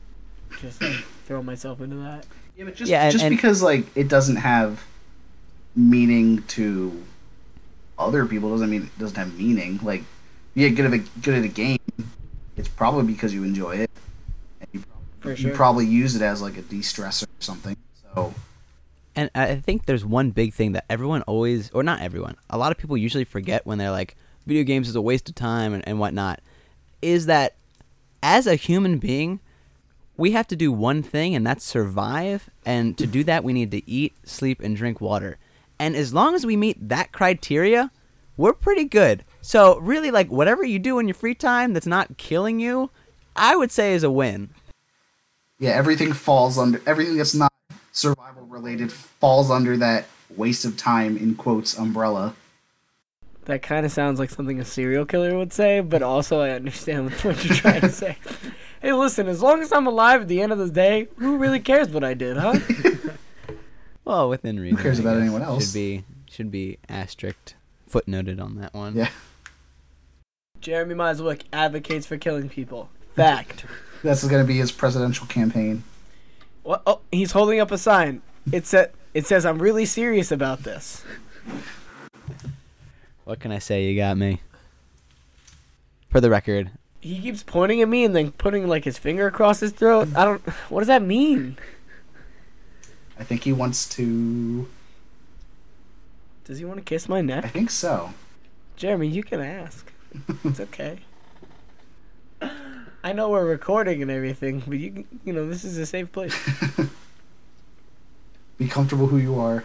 just 0.61 0.81
like 0.81 0.93
throw 1.27 1.43
myself 1.43 1.81
into 1.81 1.97
that 1.97 2.25
Yeah, 2.57 2.65
but 2.65 2.75
just 2.77 2.91
Yeah, 2.91 3.03
and- 3.05 3.13
just 3.13 3.25
and- 3.25 3.35
because 3.37 3.63
like 3.63 3.85
it 3.97 4.09
doesn't 4.09 4.37
have 4.37 4.83
meaning 5.75 6.43
to 6.45 7.03
other 7.99 8.27
people 8.27 8.51
doesn't 8.51 8.71
mean 8.71 8.83
it 8.85 8.99
doesn't 8.99 9.17
have 9.17 9.37
meaning. 9.39 9.79
Like 9.83 10.03
you 10.55 10.69
get 10.69 10.77
good 10.77 10.87
at 10.87 10.93
a 10.95 10.99
good 11.21 11.35
at 11.35 11.45
a 11.45 11.49
game, 11.49 11.79
it's 12.57 12.69
probably 12.69 13.05
because 13.05 13.33
you 13.35 13.43
enjoy 13.45 13.77
it. 13.77 13.91
And 14.61 14.69
you, 14.73 14.85
for 15.21 15.33
you 15.33 15.53
probably 15.53 15.87
use 15.87 16.15
it 16.17 16.23
as 16.23 16.41
like 16.43 16.57
a 16.57 16.63
de-stressor 16.63 17.25
or 17.25 17.41
something. 17.41 17.77
So 18.15 18.33
And 19.17 19.31
I 19.35 19.57
think 19.57 19.87
there's 19.87 20.05
one 20.05 20.31
big 20.31 20.53
thing 20.53 20.73
that 20.73 20.85
everyone 20.91 21.23
always, 21.23 21.71
or 21.71 21.83
not 21.83 22.03
everyone, 22.03 22.37
a 22.51 22.59
lot 22.59 22.71
of 22.71 22.77
people 22.77 22.99
usually 22.99 23.25
forget 23.25 23.67
when 23.67 23.79
they're 23.79 23.91
like, 23.91 24.15
video 24.47 24.63
games 24.63 24.89
is 24.91 24.95
a 24.95 25.01
waste 25.01 25.29
of 25.31 25.35
time 25.35 25.73
and, 25.73 25.83
and 25.89 25.99
whatnot, 25.99 26.41
is 27.01 27.25
that 27.27 27.55
as 28.23 28.47
a 28.47 28.57
human 28.57 28.99
being, 28.99 29.41
we 30.19 30.33
have 30.33 30.47
to 30.49 30.57
do 30.57 30.71
one 30.71 31.03
thing, 31.03 31.35
and 31.35 31.47
that's 31.47 31.65
survive. 31.65 32.51
And 32.65 32.97
to 32.99 33.07
do 33.07 33.25
that, 33.25 33.43
we 33.43 33.53
need 33.53 33.71
to 33.71 33.91
eat, 33.91 34.15
sleep, 34.25 34.61
and 34.63 34.77
drink 34.77 35.01
water. 35.01 35.39
And 35.79 35.97
as 35.97 36.15
long 36.15 36.35
as 36.35 36.45
we 36.47 36.57
meet 36.57 36.89
that 36.89 37.13
criteria, 37.13 37.91
we're 38.37 38.53
pretty 38.53 38.85
good. 38.85 39.25
So, 39.41 39.79
really, 39.79 40.11
like, 40.11 40.31
whatever 40.31 40.65
you 40.65 40.79
do 40.79 40.99
in 40.99 41.09
your 41.09 41.15
free 41.15 41.35
time 41.35 41.73
that's 41.73 41.87
not 41.87 42.17
killing 42.19 42.61
you, 42.61 42.91
I 43.35 43.57
would 43.57 43.71
say 43.71 43.95
is 43.95 44.03
a 44.03 44.11
win. 44.11 44.51
yeah, 45.59 45.71
everything 45.71 46.13
falls 46.13 46.59
under 46.59 46.81
everything 46.87 47.17
that's 47.17 47.35
not 47.35 47.53
survival 47.93 48.36
related 48.57 48.91
falls 48.91 49.51
under 49.51 49.77
that 49.77 50.07
waste 50.35 50.65
of 50.65 50.77
time 50.79 51.17
in 51.17 51.35
quotes 51.35 51.77
umbrella. 51.79 52.35
That 53.45 53.63
kind 53.63 53.85
of 53.85 53.93
sounds 53.93 54.19
like 54.19 54.31
something 54.31 54.59
a 54.59 54.65
serial 54.65 55.05
killer 55.05 55.37
would 55.37 55.53
say, 55.53 55.81
but 55.81 56.03
also 56.03 56.41
I 56.41 56.51
understand 56.51 57.11
what 57.23 57.45
you're 57.45 57.55
trying 57.55 57.83
to 57.83 57.91
say. 57.91 58.17
Hey, 58.83 58.93
listen, 58.93 59.27
as 59.27 59.41
long 59.41 59.63
as 59.63 59.73
I'm 59.73 59.87
alive 59.87 60.21
at 60.21 60.29
the 60.29 60.43
end 60.43 60.53
of 60.53 60.59
the 60.59 60.69
day, 60.71 61.09
who 61.17 61.39
really 61.39 61.59
cares 61.59 61.89
what 61.89 62.05
I 62.05 62.15
did, 62.15 62.37
huh? 62.37 62.59
Well, 64.05 64.29
within 64.29 64.61
reason. 64.61 64.77
Who 64.77 64.83
cares 64.83 65.01
I 65.01 65.03
about 65.03 65.15
guess. 65.15 65.23
anyone 65.23 65.43
else? 65.43 65.65
Should 65.65 65.75
be 65.75 66.05
should 66.31 66.51
be 66.53 66.79
asterisk 66.89 67.55
footnoted 67.91 68.41
on 68.41 68.57
that 68.57 68.75
one. 68.75 68.95
Yeah. 68.95 69.09
Jeremy 70.61 70.95
Miswick 70.95 71.43
advocates 71.53 72.07
for 72.07 72.17
killing 72.19 72.49
people. 72.49 72.91
Fact. 73.17 73.65
That's 74.05 74.23
going 74.23 74.45
to 74.45 74.47
be 74.47 74.59
his 74.59 74.71
presidential 74.71 75.27
campaign. 75.27 75.83
What? 76.63 76.83
Oh, 76.87 77.01
he's 77.11 77.33
holding 77.33 77.59
up 77.59 77.73
a 77.73 77.79
sign. 77.79 78.23
It 78.53 78.67
said, 78.67 78.93
"It 79.15 79.27
says 79.27 79.45
I'm 79.45 79.61
really 79.61 79.85
serious 79.87 80.31
about 80.33 80.63
this." 80.63 81.05
What 83.25 83.41
can 83.41 83.51
I 83.51 83.59
say? 83.59 83.85
You 83.91 83.97
got 83.97 84.17
me. 84.17 84.41
For 86.11 86.21
the 86.21 86.31
record, 86.31 86.71
He 87.01 87.21
keeps 87.21 87.43
pointing 87.43 87.83
at 87.83 87.89
me 87.89 88.05
and 88.05 88.15
then 88.15 88.33
putting 88.33 88.67
like 88.69 88.85
his 88.85 88.99
finger 88.99 89.27
across 89.27 89.61
his 89.61 89.73
throat. 89.73 90.09
I 90.17 90.25
don't. 90.25 90.41
What 90.71 90.81
does 90.81 90.87
that 90.89 91.03
mean? 91.03 91.59
I 93.19 93.25
think 93.25 93.43
he 93.45 93.53
wants 93.53 93.89
to. 93.91 94.69
Does 96.45 96.59
he 96.59 96.65
want 96.65 96.79
to 96.79 96.85
kiss 96.85 97.09
my 97.09 97.21
neck? 97.21 97.45
I 97.45 97.49
think 97.49 97.71
so. 97.71 98.15
Jeremy, 98.77 99.09
you 99.09 99.23
can 99.25 99.41
ask. 99.41 99.91
It's 100.45 100.61
okay. 100.61 100.99
I 103.03 103.13
know 103.13 103.31
we're 103.31 103.45
recording 103.47 104.03
and 104.03 104.11
everything, 104.11 104.63
but 104.67 104.79
you 104.79 104.91
can- 104.93 105.21
you 105.25 105.33
know 105.33 105.49
this 105.49 105.65
is 105.65 105.77
a 105.79 105.87
safe 105.87 106.11
place. 106.13 106.35
Be 108.59 108.69
comfortable 108.69 109.07
who 109.07 109.19
you 109.19 109.39
are. 109.39 109.65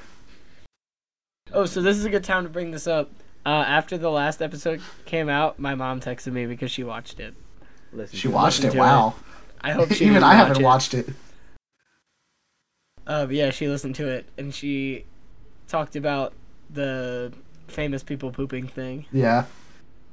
Oh, 1.53 1.65
so 1.65 1.81
this 1.81 1.97
is 1.97 2.05
a 2.05 2.09
good 2.09 2.23
time 2.23 2.43
to 2.43 2.49
bring 2.49 2.71
this 2.71 2.87
up. 2.87 3.09
Uh, 3.45 3.49
after 3.49 3.97
the 3.97 4.09
last 4.11 4.41
episode 4.41 4.81
came 5.05 5.27
out, 5.29 5.57
my 5.59 5.73
mom 5.75 5.99
texted 5.99 6.31
me 6.31 6.45
because 6.45 6.69
she 6.71 6.83
watched 6.83 7.19
it. 7.19 7.33
listen. 7.91 8.17
She 8.17 8.27
to 8.27 8.33
watched 8.33 8.59
Listen 8.59 8.69
it. 8.71 8.73
to 8.73 8.79
Wow. 8.79 9.15
I 9.61 9.71
hope 9.71 9.91
she 9.91 10.05
Even 10.07 10.23
I 10.23 10.33
haven't 10.35 10.59
it. 10.59 10.63
watched 10.63 10.93
it. 10.93 11.09
Uh, 13.07 13.25
but 13.25 13.35
yeah, 13.35 13.49
she 13.49 13.67
listened 13.67 13.95
to 13.95 14.07
it 14.07 14.25
and 14.37 14.53
she 14.53 15.05
talked 15.67 15.95
about 15.95 16.33
the 16.69 17.33
famous 17.67 18.03
people 18.03 18.31
pooping 18.31 18.67
thing, 18.67 19.05
Yeah. 19.11 19.45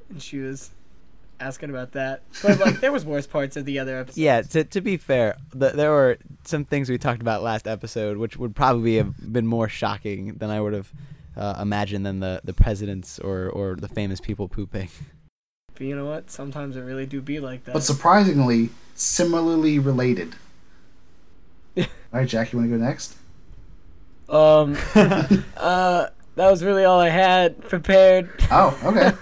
and 0.08 0.22
she 0.22 0.38
was 0.38 0.70
asking 1.40 1.70
about 1.70 1.92
that. 1.92 2.22
But 2.42 2.58
like, 2.58 2.80
there 2.80 2.92
was 2.92 3.04
worse 3.04 3.26
parts 3.26 3.56
of 3.56 3.64
the 3.64 3.78
other 3.78 3.98
episode. 4.00 4.20
Yeah, 4.20 4.42
to, 4.42 4.64
to 4.64 4.80
be 4.80 4.96
fair, 4.96 5.36
th 5.58 5.72
there 5.74 5.90
were 5.90 6.18
some 6.44 6.64
things 6.64 6.90
we 6.90 6.98
talked 6.98 7.20
about 7.20 7.42
last 7.42 7.66
episode 7.66 8.16
which 8.16 8.36
would 8.36 8.54
probably 8.56 8.96
have 8.96 9.32
been 9.32 9.46
more 9.46 9.68
shocking 9.68 10.34
than 10.34 10.50
I 10.50 10.60
would 10.60 10.72
have 10.72 10.92
uh, 11.36 11.58
imagined 11.60 12.04
than 12.04 12.20
the, 12.20 12.40
the 12.44 12.52
presidents 12.52 13.18
or, 13.18 13.48
or 13.50 13.76
the 13.76 13.88
famous 13.88 14.20
people 14.20 14.48
pooping. 14.48 14.88
But 15.74 15.86
you 15.86 15.94
know 15.94 16.06
what? 16.06 16.30
Sometimes 16.30 16.76
it 16.76 16.80
really 16.80 17.06
do 17.06 17.20
be 17.20 17.38
like 17.38 17.64
that. 17.64 17.72
But 17.72 17.84
surprisingly, 17.84 18.70
similarly 18.96 19.78
related. 19.78 20.34
All 21.78 21.84
right, 22.12 22.28
Jack, 22.28 22.52
you 22.52 22.58
want 22.58 22.70
to 22.70 22.76
go 22.76 22.84
next? 22.84 23.16
um, 24.28 24.76
uh, 25.56 26.08
that 26.34 26.50
was 26.50 26.62
really 26.62 26.84
all 26.84 27.00
I 27.00 27.08
had 27.08 27.60
prepared. 27.68 28.30
Oh, 28.50 28.78
okay. 28.84 29.12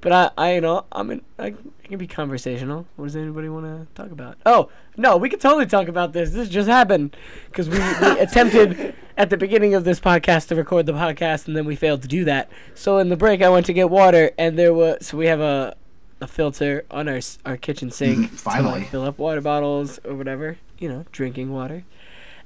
But 0.00 0.12
I, 0.12 0.30
I, 0.36 0.54
you 0.54 0.60
know, 0.60 0.84
I'm 0.92 1.10
in. 1.10 1.22
I, 1.38 1.54
I 1.86 1.88
can 1.88 1.98
be 1.98 2.06
conversational. 2.06 2.86
What 2.96 3.06
does 3.06 3.16
anybody 3.16 3.48
want 3.48 3.64
to 3.66 3.86
talk 3.94 4.10
about? 4.10 4.36
Oh 4.44 4.70
no, 4.96 5.16
we 5.16 5.28
could 5.28 5.40
totally 5.40 5.66
talk 5.66 5.88
about 5.88 6.12
this. 6.12 6.32
This 6.32 6.48
just 6.48 6.68
happened 6.68 7.16
because 7.46 7.68
we, 7.68 7.78
we 7.78 8.20
attempted 8.20 8.94
at 9.16 9.30
the 9.30 9.36
beginning 9.36 9.74
of 9.74 9.84
this 9.84 10.00
podcast 10.00 10.48
to 10.48 10.56
record 10.56 10.86
the 10.86 10.92
podcast, 10.92 11.46
and 11.46 11.56
then 11.56 11.64
we 11.64 11.76
failed 11.76 12.02
to 12.02 12.08
do 12.08 12.24
that. 12.24 12.50
So 12.74 12.98
in 12.98 13.08
the 13.08 13.16
break, 13.16 13.42
I 13.42 13.48
went 13.48 13.66
to 13.66 13.72
get 13.72 13.88
water, 13.88 14.32
and 14.36 14.58
there 14.58 14.74
was 14.74 15.06
so 15.06 15.16
we 15.16 15.26
have 15.26 15.40
a 15.40 15.76
a 16.20 16.26
filter 16.26 16.84
on 16.90 17.08
our 17.08 17.20
our 17.44 17.56
kitchen 17.56 17.88
mm-hmm. 17.88 18.22
sink 18.22 18.30
to 18.30 18.36
Finally. 18.36 18.84
fill 18.84 19.04
up 19.04 19.18
water 19.18 19.40
bottles 19.40 20.00
or 20.04 20.14
whatever, 20.14 20.58
you 20.78 20.88
know, 20.88 21.04
drinking 21.12 21.52
water, 21.52 21.84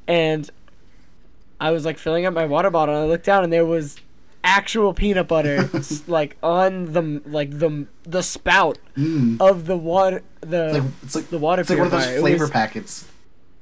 and 0.07 0.51
I 1.61 1.71
was 1.71 1.85
like 1.85 1.99
filling 1.99 2.27
up 2.27 2.35
my 2.35 2.47
water 2.47 2.71
bottle, 2.71 2.95
and 2.95 3.05
I 3.05 3.07
looked 3.07 3.27
down, 3.27 3.45
and 3.45 3.53
there 3.53 3.67
was 3.67 3.97
actual 4.43 4.95
peanut 4.95 5.29
butter 5.29 5.69
like 6.07 6.37
on 6.43 6.93
the 6.93 7.23
like 7.27 7.51
the 7.59 7.87
the 8.05 8.23
spout 8.23 8.79
Mm. 8.97 9.41
of 9.41 9.67
the 9.67 9.77
water 9.77 10.23
the 10.41 10.73
Like, 10.75 10.83
it's 11.03 11.15
like 11.15 11.29
the 11.29 11.39
water 11.39 11.61
it's 11.63 11.71
like 11.71 11.79
one 11.79 11.87
of 11.87 11.93
those 11.93 12.03
purifier. 12.05 12.19
It 12.19 12.21
flavor 12.23 12.45
was- 12.45 12.51
packets. 12.51 13.09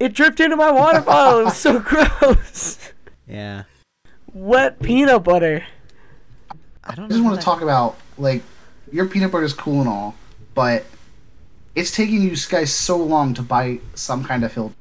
it 0.00 0.12
dripped 0.14 0.40
into 0.40 0.56
my 0.56 0.70
water 0.70 1.00
bottle. 1.00 1.40
It 1.40 1.44
was 1.44 1.56
so 1.56 1.78
gross. 1.80 2.78
Yeah. 3.26 3.64
Wet 4.32 4.80
peanut 4.80 5.24
butter. 5.24 5.64
I 6.84 6.94
don't 6.94 7.06
I 7.06 7.08
just 7.08 7.22
want 7.22 7.34
how 7.36 7.40
to 7.40 7.44
talk 7.44 7.60
about 7.62 7.96
like 8.16 8.42
your 8.92 9.06
peanut 9.06 9.30
butter 9.32 9.44
is 9.44 9.52
cool 9.52 9.80
and 9.80 9.88
all, 9.88 10.14
but 10.54 10.84
it's 11.74 11.90
taking 11.90 12.22
you 12.22 12.34
guys 12.48 12.72
so 12.72 12.96
long 12.96 13.34
to 13.34 13.42
buy 13.42 13.80
some 13.94 14.24
kind 14.24 14.44
of 14.44 14.52
filter. 14.52 14.74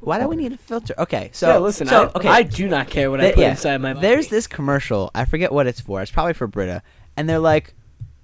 Why 0.00 0.20
do 0.20 0.28
we 0.28 0.36
need 0.36 0.52
a 0.52 0.56
filter? 0.56 0.94
Okay, 0.96 1.30
so 1.32 1.48
yeah, 1.48 1.58
listen, 1.58 1.86
so, 1.88 2.04
I, 2.14 2.18
okay, 2.18 2.28
I 2.28 2.42
do 2.42 2.68
not 2.68 2.88
care 2.88 3.10
what 3.10 3.20
I 3.20 3.32
put 3.32 3.40
yeah, 3.40 3.50
inside 3.50 3.78
my 3.80 3.94
body. 3.94 4.06
There's 4.06 4.28
this 4.28 4.46
commercial. 4.46 5.10
I 5.14 5.24
forget 5.24 5.52
what 5.52 5.66
it's 5.66 5.80
for. 5.80 6.00
It's 6.00 6.10
probably 6.10 6.34
for 6.34 6.46
Brita, 6.46 6.82
and 7.16 7.28
they're 7.28 7.40
like, 7.40 7.74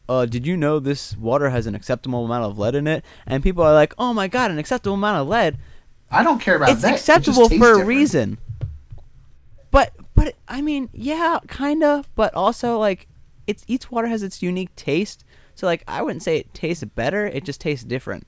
"Uh, 0.08 0.24
did 0.26 0.46
you 0.46 0.56
know 0.56 0.78
this 0.78 1.16
water 1.16 1.50
has 1.50 1.66
an 1.66 1.74
acceptable 1.74 2.24
amount 2.24 2.44
of 2.44 2.58
lead 2.58 2.76
in 2.76 2.86
it?" 2.86 3.04
And 3.26 3.42
people 3.42 3.64
are 3.64 3.72
like, 3.74 3.92
"Oh 3.98 4.14
my 4.14 4.28
god, 4.28 4.52
an 4.52 4.58
acceptable 4.58 4.94
amount 4.94 5.22
of 5.22 5.28
lead! 5.28 5.58
I 6.10 6.22
don't 6.22 6.40
care 6.40 6.54
about 6.56 6.70
it's 6.70 6.82
that. 6.82 6.88
It 6.88 6.92
just 6.92 7.08
acceptable 7.08 7.48
tastes 7.48 7.58
for 7.64 7.70
a 7.70 7.76
different. 7.78 7.88
reason." 7.88 8.38
But 9.72 9.92
but 10.14 10.36
I 10.46 10.62
mean, 10.62 10.90
yeah, 10.92 11.40
kinda. 11.48 12.04
But 12.14 12.32
also 12.34 12.78
like, 12.78 13.08
it's 13.48 13.64
each 13.66 13.90
water 13.90 14.06
has 14.06 14.22
its 14.22 14.42
unique 14.42 14.74
taste. 14.76 15.24
So 15.56 15.66
like, 15.66 15.82
I 15.88 16.02
wouldn't 16.02 16.22
say 16.22 16.36
it 16.36 16.54
tastes 16.54 16.84
better. 16.84 17.26
It 17.26 17.44
just 17.44 17.60
tastes 17.60 17.84
different. 17.84 18.26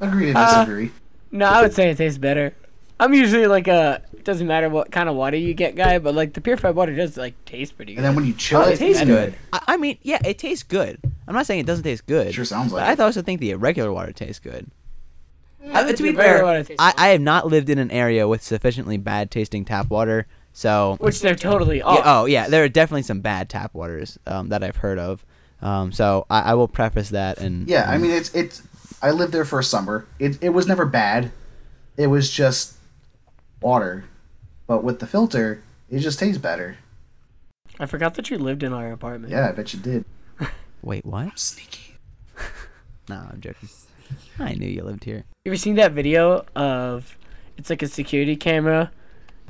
Agree 0.00 0.32
to 0.32 0.38
Uh, 0.38 0.58
disagree. 0.64 0.92
No, 1.36 1.46
I 1.46 1.62
would 1.62 1.74
say 1.74 1.90
it 1.90 1.96
tastes 1.98 2.18
better. 2.18 2.54
I'm 2.98 3.12
usually 3.12 3.46
like 3.46 3.68
a 3.68 4.02
it 4.14 4.24
doesn't 4.24 4.46
matter 4.46 4.68
what 4.70 4.90
kind 4.90 5.08
of 5.08 5.14
water 5.16 5.36
you 5.36 5.52
get 5.54 5.76
guy, 5.76 5.98
but 5.98 6.14
like 6.14 6.32
the 6.32 6.40
purified 6.40 6.74
water 6.74 6.94
does 6.96 7.16
like 7.16 7.34
taste 7.44 7.76
pretty 7.76 7.92
good. 7.92 7.98
and 7.98 8.04
then 8.06 8.14
when 8.16 8.24
you 8.24 8.32
chill 8.32 8.60
Oh, 8.60 8.68
it, 8.68 8.74
it 8.74 8.78
tastes 8.78 9.02
and- 9.02 9.10
good. 9.10 9.34
I, 9.52 9.60
I 9.68 9.76
mean, 9.76 9.98
yeah, 10.02 10.18
it 10.24 10.38
tastes 10.38 10.62
good. 10.64 10.98
I'm 11.28 11.34
not 11.34 11.44
saying 11.46 11.60
it 11.60 11.66
doesn't 11.66 11.84
taste 11.84 12.06
good. 12.06 12.32
Sure 12.34 12.44
sounds 12.44 12.70
But 12.72 12.78
like 12.78 12.88
I 12.88 12.92
it. 12.92 13.00
also 13.00 13.20
think 13.22 13.40
the 13.40 13.54
regular 13.54 13.92
water 13.92 14.12
tastes 14.12 14.38
good. 14.40 14.70
Yeah, 15.64 15.80
Uh, 15.80 15.92
to 15.92 16.02
be 16.02 16.12
fair, 16.12 16.44
I. 16.46 16.94
I 16.96 17.08
have 17.08 17.20
not 17.20 17.46
lived 17.48 17.68
in 17.68 17.78
an 17.78 17.90
area 17.90 18.26
with 18.28 18.42
sufficiently 18.42 18.96
bad 18.96 19.30
tasting 19.30 19.64
tap 19.64 19.90
water, 19.90 20.26
so 20.52 20.96
which 21.00 21.20
they're 21.20 21.34
totally 21.34 21.78
yeah, 21.78 21.84
off. 21.84 22.02
oh 22.04 22.24
yeah, 22.26 22.48
there 22.48 22.62
are 22.64 22.68
definitely 22.68 23.02
some 23.02 23.20
bad 23.20 23.48
tap 23.48 23.74
waters 23.74 24.16
um, 24.26 24.48
that 24.50 24.62
I've 24.62 24.76
heard 24.76 24.98
of. 24.98 25.24
Um, 25.62 25.90
so 25.90 26.24
I, 26.30 26.52
I 26.52 26.54
will 26.54 26.68
preface 26.68 27.08
that 27.10 27.38
and 27.38 27.66
Yeah, 27.68 27.90
I 27.90 27.98
mean 27.98 28.10
it's 28.12 28.32
it's. 28.34 28.62
I 29.02 29.10
lived 29.10 29.32
there 29.32 29.44
for 29.44 29.58
a 29.58 29.64
summer. 29.64 30.06
It 30.18 30.42
it 30.42 30.50
was 30.50 30.66
never 30.66 30.86
bad. 30.86 31.32
It 31.96 32.08
was 32.08 32.30
just 32.30 32.76
water, 33.60 34.04
but 34.66 34.84
with 34.84 35.00
the 35.00 35.06
filter, 35.06 35.62
it 35.88 36.00
just 36.00 36.18
tastes 36.18 36.38
better. 36.38 36.78
I 37.78 37.86
forgot 37.86 38.14
that 38.14 38.30
you 38.30 38.38
lived 38.38 38.62
in 38.62 38.72
our 38.72 38.92
apartment. 38.92 39.32
Yeah, 39.32 39.48
I 39.48 39.52
bet 39.52 39.74
you 39.74 39.80
did. 39.80 40.04
wait, 40.82 41.04
what? 41.04 41.24
I'm 41.24 41.36
Sneaky. 41.36 41.94
No, 43.08 43.24
I'm 43.30 43.40
joking. 43.40 43.68
I 44.40 44.54
knew 44.54 44.66
you 44.66 44.82
lived 44.82 45.04
here. 45.04 45.22
You 45.44 45.52
ever 45.52 45.56
seen 45.56 45.76
that 45.76 45.92
video 45.92 46.44
of 46.56 47.16
it's 47.56 47.70
like 47.70 47.82
a 47.82 47.86
security 47.86 48.34
camera 48.34 48.90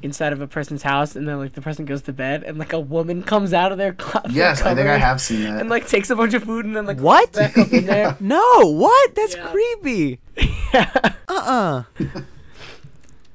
inside 0.07 0.33
of 0.33 0.41
a 0.41 0.47
person's 0.47 0.83
house, 0.83 1.15
and 1.17 1.29
then 1.29 1.39
like 1.39 1.53
the 1.53 1.61
person 1.61 1.85
goes 1.85 2.01
to 2.03 2.13
bed, 2.15 2.43
and 2.45 2.57
like 2.57 2.73
a 2.73 2.81
woman 2.81 3.23
comes 3.23 3.53
out 3.53 3.71
of 3.73 3.77
their 3.79 3.93
closet. 4.05 4.31
Yes, 4.33 4.63
I 4.63 4.75
think 4.75 4.89
I 4.89 4.97
have 4.97 5.21
seen 5.21 5.43
that. 5.45 5.61
And 5.61 5.69
like 5.69 5.87
takes 5.87 6.09
a 6.09 6.17
bunch 6.17 6.33
of 6.33 6.45
food 6.45 6.65
and 6.65 6.75
then 6.75 6.87
like 6.87 6.99
What? 7.01 7.33
back 7.35 7.59
up 7.59 7.71
in 7.73 7.85
there. 7.85 8.17
No, 8.21 8.43
what? 8.73 9.15
That's 9.15 9.37
Yeah. 9.37 9.49
creepy. 9.51 10.21
yeah. 10.73 10.91
Uh 11.29 11.85
uh 12.17 12.21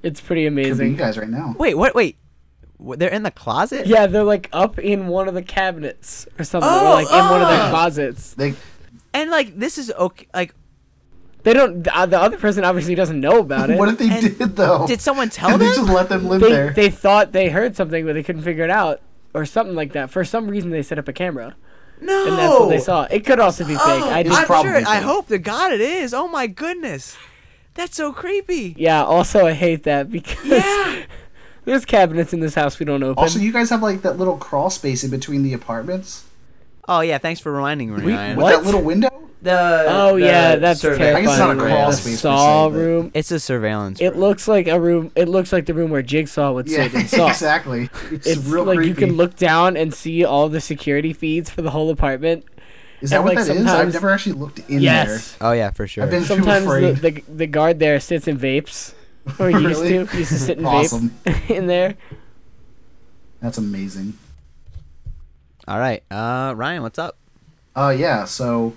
It's 0.03 0.19
pretty 0.19 0.45
Could 0.45 0.55
be 0.55 0.61
you 0.63 0.67
amazing. 0.69 0.95
guys 0.95 1.17
right 1.17 1.29
now. 1.29 1.55
Wait, 1.59 1.75
what? 1.77 1.93
Wait, 1.93 2.17
they're 2.79 3.09
in 3.09 3.21
the 3.23 3.29
closet? 3.31 3.85
Yeah, 3.85 4.07
they're 4.07 4.23
like 4.23 4.49
up 4.51 4.79
in 4.79 5.07
one 5.07 5.27
of 5.27 5.35
the 5.35 5.43
cabinets 5.43 6.27
or 6.39 6.43
something, 6.43 6.69
Oh, 6.71 6.87
or 6.87 6.93
like 7.03 7.07
in 7.07 7.29
one 7.29 7.41
of 7.41 7.47
their 7.49 7.67
oh. 7.67 7.69
closets. 7.69 8.33
They 8.33 8.55
And 9.13 9.29
like 9.29 9.59
this 9.59 9.77
is 9.77 9.91
okay. 9.91 10.27
Like, 10.33 10.55
They 11.43 11.53
don't. 11.53 11.83
The, 11.83 11.97
uh, 11.97 12.05
the 12.05 12.19
other 12.19 12.37
person 12.37 12.63
obviously 12.63 12.93
doesn't 12.95 13.19
know 13.19 13.39
about 13.39 13.69
it. 13.69 13.77
what 13.79 13.89
if 13.89 13.97
they 13.97 14.09
And 14.09 14.37
did 14.37 14.55
though? 14.55 14.85
did 14.87 15.01
someone 15.01 15.29
tell 15.31 15.57
they 15.57 15.65
them? 15.65 15.75
just 15.75 15.89
let 15.89 16.09
them 16.09 16.27
live 16.27 16.41
they 16.41 16.51
there. 16.51 16.71
they 16.73 16.89
thought 16.89 17.31
they 17.31 17.49
heard 17.49 17.75
something, 17.75 18.05
but 18.05 18.13
they 18.13 18.23
couldn't 18.23 18.43
figure 18.43 18.63
it 18.63 18.69
out, 18.69 19.01
or 19.33 19.45
something 19.45 19.75
like 19.75 19.93
that. 19.93 20.09
For 20.11 20.23
some 20.23 20.47
reason, 20.47 20.69
they 20.69 20.83
set 20.83 20.99
up 20.99 21.07
a 21.07 21.13
camera, 21.13 21.55
no. 21.99 22.27
and 22.27 22.37
that's 22.37 22.59
what 22.59 22.69
they 22.69 22.79
saw. 22.79 23.03
It 23.09 23.25
could 23.25 23.39
also 23.39 23.63
be 23.65 23.73
fake. 23.73 23.81
Oh, 23.83 24.09
I 24.09 24.23
just, 24.23 24.37
I'm 24.39 24.45
probably 24.45 24.71
sure. 24.71 24.77
I 24.87 24.97
fake. 24.97 25.03
hope 25.03 25.27
to 25.27 25.39
God 25.39 25.73
it 25.73 25.81
is. 25.81 26.13
Oh 26.13 26.27
my 26.27 26.45
goodness, 26.47 27.17
that's 27.73 27.95
so 27.95 28.11
creepy. 28.13 28.75
Yeah, 28.77 29.03
also 29.03 29.45
I 29.47 29.53
hate 29.53 29.83
that 29.83 30.11
because 30.11 30.45
Yeah. 30.45 31.03
there's 31.65 31.85
cabinets 31.85 32.33
in 32.33 32.39
this 32.39 32.55
house 32.55 32.79
we 32.79 32.85
don't 32.85 33.01
open. 33.03 33.21
also, 33.21 33.39
you 33.39 33.51
guys 33.53 33.69
have 33.71 33.81
like 33.81 34.01
that 34.03 34.17
little 34.17 34.37
crawl 34.37 34.69
space 34.69 35.03
in 35.03 35.09
between 35.09 35.41
the 35.43 35.53
apartments 35.53 36.25
Oh 36.93 36.99
yeah, 37.01 37.17
thanks 37.19 37.39
for 37.39 37.51
reminding 37.53 37.95
me, 37.95 38.03
We- 38.03 38.13
Ryan. 38.13 38.35
with 38.37 38.43
What? 38.43 38.49
that 38.51 38.65
little 38.65 38.81
window. 38.81 39.07
The 39.43 39.85
oh 39.87 40.19
the 40.19 40.25
yeah, 40.25 40.55
that's 40.57 40.81
survey- 40.81 40.97
terrifying. 40.99 41.15
I 41.15 41.21
guess 41.29 41.31
it's 41.31 41.39
not 41.39 41.57
a 41.57 41.59
crawl 41.59 41.89
the 41.89 41.95
space 41.97 42.19
Saw 42.19 42.69
se, 42.69 42.75
room. 42.75 43.11
It's 43.15 43.31
a 43.31 43.39
surveillance. 43.39 43.99
It 43.99 44.09
room. 44.11 44.19
looks 44.19 44.47
like 44.47 44.67
a 44.67 44.79
room. 44.79 45.11
It 45.15 45.29
looks 45.29 45.51
like 45.51 45.65
the 45.65 45.73
room 45.73 45.89
where 45.89 46.03
Jigsaw 46.03 46.51
would 46.51 46.67
Yeah, 46.67 46.83
sit 46.83 46.93
in 47.01 47.07
Saw. 47.07 47.27
exactly. 47.29 47.89
It's, 48.11 48.27
It's 48.27 48.45
real 48.45 48.65
like 48.65 48.75
creepy. 48.77 48.89
you 48.89 48.95
can 48.95 49.17
look 49.17 49.35
down 49.37 49.77
and 49.77 49.93
see 49.95 50.23
all 50.23 50.47
the 50.49 50.61
security 50.61 51.11
feeds 51.13 51.49
for 51.49 51.61
the 51.63 51.71
whole 51.71 51.89
apartment. 51.89 52.45
Is 53.01 53.09
that 53.09 53.15
and, 53.15 53.25
what 53.25 53.35
like, 53.35 53.45
that 53.47 53.55
is? 53.55 53.65
I've 53.65 53.93
never 53.93 54.11
actually 54.11 54.33
looked 54.33 54.59
in 54.69 54.79
yes. 54.81 55.35
Oh 55.41 55.53
yeah, 55.53 55.71
for 55.71 55.87
sure. 55.87 56.03
I've 56.03 56.11
been- 56.11 56.21
Too 56.21 56.27
Sometimes 56.27 56.65
the, 56.65 56.89
afraid. 56.91 56.95
the 56.97 57.23
the 57.33 57.47
guard 57.47 57.79
there 57.79 57.99
sits 57.99 58.27
in 58.27 58.37
vapes. 58.37 58.93
Or 59.39 59.49
he 59.49 59.57
used 59.59 59.81
Really? 59.81 60.05
to. 60.05 60.11
He 60.11 60.17
used 60.19 60.31
to 60.33 60.37
sit 60.39 60.57
in 60.59 60.65
Awesome. 60.67 61.09
vapes 61.25 61.49
in 61.55 61.65
there. 61.65 61.87
there. 61.89 61.97
That's 63.41 63.57
amazing. 63.57 64.13
All 65.71 65.79
right, 65.79 66.03
uh, 66.11 66.53
Ryan, 66.57 66.81
what's 66.81 66.99
up? 66.99 67.15
Uh, 67.77 67.95
yeah. 67.97 68.25
So, 68.25 68.73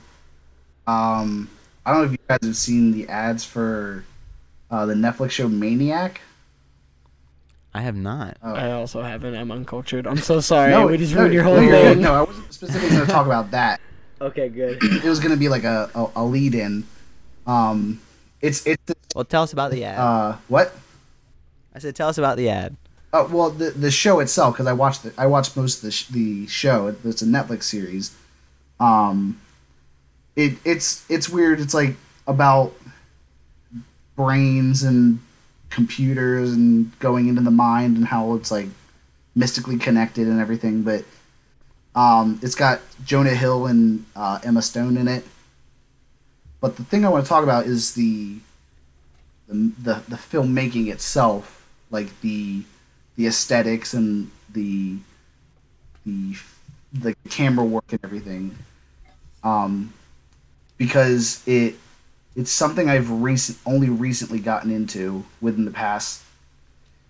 um, 0.86 1.50
I 1.84 1.90
don't 1.90 2.02
know 2.02 2.04
if 2.04 2.12
you 2.12 2.18
guys 2.28 2.38
have 2.40 2.56
seen 2.56 2.92
the 2.92 3.08
ads 3.08 3.44
for 3.44 4.04
uh, 4.70 4.86
the 4.86 4.94
Netflix 4.94 5.32
show 5.32 5.48
Maniac. 5.48 6.20
I 7.74 7.80
have 7.80 7.96
not. 7.96 8.36
Oh. 8.44 8.54
I 8.54 8.70
also 8.70 9.02
haven't. 9.02 9.34
I'm 9.34 9.50
uncultured. 9.50 10.06
I'm 10.06 10.18
so 10.18 10.38
sorry. 10.38 10.70
No, 10.70 10.86
we 10.86 10.96
just 10.96 11.12
no, 11.14 11.22
ruined 11.22 11.34
your 11.34 11.42
whole 11.42 11.60
no, 11.60 11.68
thing. 11.68 12.00
No, 12.00 12.14
I 12.14 12.22
wasn't 12.22 12.52
specifically 12.54 12.90
going 12.90 13.06
to 13.06 13.12
talk 13.12 13.26
about 13.26 13.50
that. 13.50 13.80
Okay, 14.20 14.48
good. 14.48 14.78
It 14.80 15.04
was 15.04 15.18
going 15.18 15.32
to 15.32 15.36
be 15.36 15.48
like 15.48 15.64
a, 15.64 15.90
a, 15.94 16.22
a 16.22 16.24
lead 16.24 16.54
in. 16.54 16.84
Um, 17.46 18.00
it's 18.40 18.64
it's 18.64 18.80
Well, 19.14 19.24
tell 19.24 19.42
us 19.42 19.52
about 19.52 19.72
the 19.72 19.84
ad. 19.84 19.98
uh 19.98 20.36
what? 20.46 20.72
I 21.74 21.80
said, 21.80 21.96
tell 21.96 22.08
us 22.08 22.16
about 22.16 22.36
the 22.36 22.48
ad. 22.48 22.76
Uh, 23.14 23.28
well, 23.30 23.50
the 23.50 23.70
the 23.70 23.92
show 23.92 24.20
itself 24.20 24.54
because 24.54 24.66
I 24.66 24.74
watched 24.74 25.04
the, 25.04 25.14
I 25.16 25.26
watched 25.28 25.56
most 25.56 25.76
of 25.78 25.82
the 25.82 25.92
sh- 25.92 26.08
the 26.08 26.48
show. 26.48 26.96
It's 27.04 27.22
a 27.22 27.26
Netflix 27.26 27.64
series. 27.64 28.14
Um, 28.80 29.40
it 30.36 30.58
it's 30.64 31.04
it's 31.08 31.28
weird. 31.30 31.60
It's 31.60 31.74
like 31.74 31.96
about 32.26 32.74
brains 34.16 34.82
and 34.82 35.20
computers 35.70 36.52
and 36.52 36.96
going 37.00 37.28
into 37.28 37.42
the 37.42 37.52
mind 37.52 37.96
and 37.96 38.06
how 38.06 38.34
it's 38.34 38.50
like 38.50 38.68
mystically 39.36 39.78
connected 39.78 40.26
and 40.28 40.40
everything. 40.40 40.82
But 40.82 41.04
Um, 41.96 42.40
it's 42.42 42.56
got 42.56 42.80
Jonah 43.04 43.36
Hill 43.36 43.66
and 43.66 44.04
uh, 44.16 44.40
Emma 44.44 44.62
Stone 44.62 44.96
in 44.96 45.08
it. 45.08 45.24
But 46.60 46.76
the 46.76 46.84
thing 46.84 47.04
I 47.04 47.08
want 47.08 47.24
to 47.24 47.28
talk 47.28 47.44
about 47.44 47.66
is 47.66 47.94
the 47.94 48.38
the 49.48 49.72
the, 49.82 49.94
the 50.08 50.16
filmmaking 50.16 50.88
itself, 50.92 51.64
like 51.90 52.20
the 52.20 52.64
the 53.16 53.26
aesthetics 53.26 53.94
and 53.94 54.30
the 54.52 54.96
the 56.04 56.36
the 56.92 57.14
camera 57.28 57.64
work 57.64 57.84
and 57.90 58.00
everything. 58.04 58.56
Um, 59.42 59.92
because 60.76 61.42
it 61.46 61.76
it's 62.36 62.50
something 62.50 62.88
I've 62.88 63.10
recent 63.10 63.58
only 63.66 63.88
recently 63.88 64.40
gotten 64.40 64.70
into 64.70 65.24
within 65.40 65.64
the 65.64 65.70
past 65.70 66.22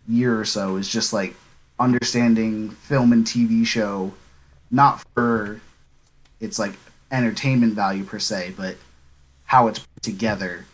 year 0.06 0.38
or 0.38 0.44
so 0.44 0.76
is 0.76 0.88
just 0.88 1.12
like 1.12 1.34
understanding 1.78 2.70
film 2.70 3.12
and 3.12 3.24
TV 3.24 3.66
show, 3.66 4.12
not 4.70 5.02
for 5.14 5.60
its 6.40 6.58
like 6.58 6.74
entertainment 7.10 7.74
value 7.74 8.04
per 8.04 8.18
se, 8.18 8.54
but 8.56 8.76
how 9.44 9.68
it's 9.68 9.78
put 9.78 10.02
together. 10.02 10.66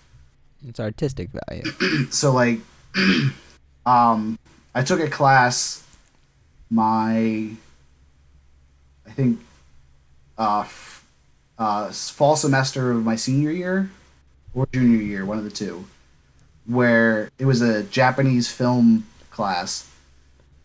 It's 0.66 0.80
artistic 0.80 1.30
value. 1.48 1.64
so 2.10 2.32
like, 2.32 2.60
um, 3.86 4.38
I 4.74 4.82
took 4.82 5.00
a 5.00 5.08
class, 5.08 5.84
my, 6.70 7.50
I 9.06 9.10
think, 9.10 9.40
uh, 10.38 10.60
f- 10.60 11.04
uh, 11.58 11.90
fall 11.90 12.36
semester 12.36 12.92
of 12.92 13.04
my 13.04 13.16
senior 13.16 13.50
year 13.50 13.90
or 14.54 14.66
junior 14.72 15.02
year, 15.02 15.26
one 15.26 15.38
of 15.38 15.44
the 15.44 15.50
two, 15.50 15.84
where 16.66 17.30
it 17.38 17.46
was 17.46 17.60
a 17.60 17.82
Japanese 17.82 18.50
film 18.50 19.06
class, 19.30 19.88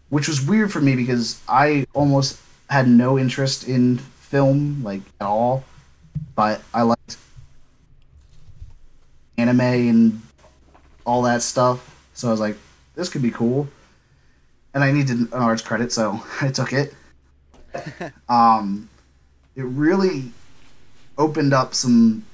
which 0.09 0.27
was 0.27 0.45
weird 0.45 0.71
for 0.71 0.81
me 0.81 0.95
because 0.95 1.41
I 1.47 1.87
almost 1.93 2.39
had 2.69 2.87
no 2.87 3.17
interest 3.17 3.67
in 3.67 3.97
film 3.97 4.83
like 4.83 5.01
at 5.19 5.25
all, 5.25 5.63
but 6.35 6.61
I 6.73 6.83
liked 6.83 7.17
anime 9.37 9.59
and 9.59 10.21
all 11.05 11.23
that 11.23 11.41
stuff. 11.41 12.07
So 12.13 12.27
I 12.27 12.31
was 12.31 12.39
like, 12.39 12.57
this 12.95 13.09
could 13.09 13.21
be 13.21 13.31
cool. 13.31 13.67
And 14.75 14.83
I 14.83 14.91
needed 14.91 15.17
an 15.17 15.29
arts 15.33 15.63
credit, 15.63 15.91
so 15.91 16.21
I 16.41 16.49
took 16.49 16.71
it. 16.73 16.93
um, 18.29 18.89
it 19.55 19.63
really 19.63 20.31
opened 21.17 21.53
up 21.53 21.73
some 21.73 22.25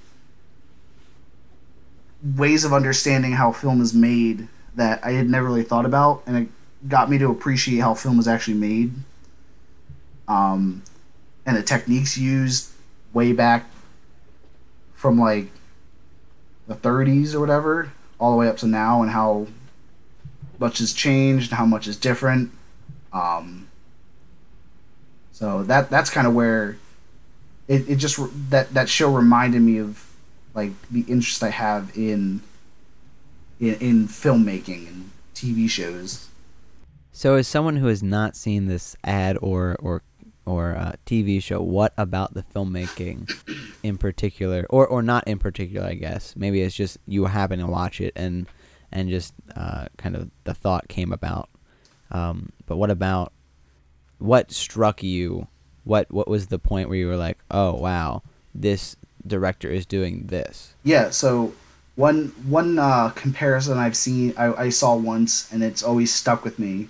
ways 2.36 2.64
of 2.64 2.74
understanding 2.74 3.32
how 3.32 3.52
film 3.52 3.82
is 3.82 3.94
made 3.94 4.48
that 4.76 5.04
I 5.06 5.12
had 5.12 5.30
never 5.30 5.46
really 5.46 5.64
thought 5.64 5.86
about, 5.86 6.24
and 6.26 6.36
it 6.36 6.48
got 6.90 7.10
me 7.10 7.18
to 7.20 7.30
appreciate 7.30 7.80
how 7.80 7.94
film 7.94 8.20
is 8.20 8.28
actually 8.28 8.58
made. 8.58 8.94
Um, 10.28 10.84
and 11.46 11.58
the 11.58 11.64
techniques 11.64 12.18
used 12.18 12.72
way 13.14 13.34
back 13.34 13.70
from 14.94 15.20
like 15.20 15.48
the 16.68 16.76
30s 16.76 17.36
or 17.36 17.40
whatever, 17.40 17.92
all 18.20 18.32
the 18.32 18.38
way 18.38 18.48
up 18.48 18.58
to 18.58 18.68
now, 18.68 19.02
and 19.02 19.12
how 19.12 19.48
much 20.62 20.78
has 20.78 20.94
changed, 20.94 21.52
how 21.52 21.66
much 21.66 21.88
is 21.88 21.98
different. 21.98 22.52
Um, 23.12 23.68
so 25.32 25.64
that 25.64 25.90
that's 25.90 26.10
kind 26.10 26.28
of 26.28 26.34
where 26.34 26.78
it, 27.68 27.90
it 27.90 27.96
just 27.96 28.20
that 28.52 28.74
that 28.74 28.88
show 28.88 29.14
reminded 29.14 29.62
me 29.62 29.80
of 29.80 30.08
like 30.54 30.72
the 30.90 31.02
interest 31.02 31.44
I 31.44 31.50
have 31.50 31.92
in 31.98 32.42
in, 33.60 33.76
in 33.76 34.08
filmmaking 34.08 34.88
and 34.88 35.12
TV 35.36 35.70
shows. 35.70 36.30
So, 37.12 37.36
as 37.36 37.48
someone 37.48 37.78
who 37.78 37.88
has 37.88 38.02
not 38.04 38.36
seen 38.36 38.68
this 38.68 38.96
ad 39.04 39.38
or 39.42 39.76
or 39.80 40.04
or 40.46 40.76
uh, 40.76 40.94
TV 41.06 41.42
show, 41.42 41.62
what 41.62 41.94
about 41.98 42.34
the 42.34 42.44
filmmaking 42.44 43.32
in 43.84 43.98
particular, 43.98 44.66
or 44.70 44.88
or 44.88 45.02
not 45.02 45.28
in 45.28 45.40
particular? 45.40 45.88
I 45.88 45.96
guess 45.96 46.36
maybe 46.36 46.62
it's 46.62 46.76
just 46.76 46.98
you 47.08 47.26
happen 47.26 47.60
to 47.60 47.68
watch 47.68 48.00
it 48.00 48.14
and 48.16 48.48
and 48.92 49.10
just 49.10 49.34
uh, 49.56 49.86
kind 49.98 50.16
of 50.16 50.30
the 50.44 50.54
thought 50.54 50.88
came 50.88 51.12
about. 51.12 51.50
Um, 52.12 52.52
but 52.66 52.78
what 52.78 52.92
about 52.92 53.32
what 54.20 54.52
struck 54.52 55.02
you? 55.02 55.48
What 55.84 56.12
what 56.12 56.28
was 56.28 56.48
the 56.48 56.60
point 56.60 56.90
where 56.90 56.98
you 56.98 57.08
were 57.08 57.18
like, 57.18 57.40
oh 57.50 57.74
wow, 57.74 58.22
this 58.54 58.96
director 59.26 59.70
is 59.70 59.86
doing 59.86 60.28
this? 60.28 60.74
Yeah, 60.84 61.10
so 61.10 61.54
one 61.96 62.34
one 62.46 62.78
uh, 62.78 63.10
comparison 63.10 63.78
I've 63.78 63.98
seen 63.98 64.34
I, 64.38 64.54
I 64.54 64.70
saw 64.70 64.96
once 64.96 65.52
and 65.52 65.64
it's 65.64 65.84
always 65.84 66.14
stuck 66.14 66.44
with 66.44 66.60
me 66.60 66.90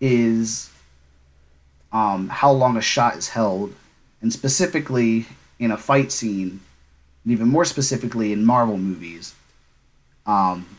is 0.00 0.70
um, 1.92 2.28
how 2.28 2.52
long 2.52 2.76
a 2.76 2.82
shot 2.82 3.16
is 3.16 3.28
held, 3.28 3.74
and 4.20 4.32
specifically 4.32 5.26
in 5.58 5.70
a 5.70 5.76
fight 5.76 6.12
scene, 6.12 6.60
and 7.24 7.32
even 7.32 7.48
more 7.48 7.64
specifically 7.64 8.32
in 8.32 8.44
Marvel 8.44 8.76
movies. 8.76 9.34
Um, 10.26 10.75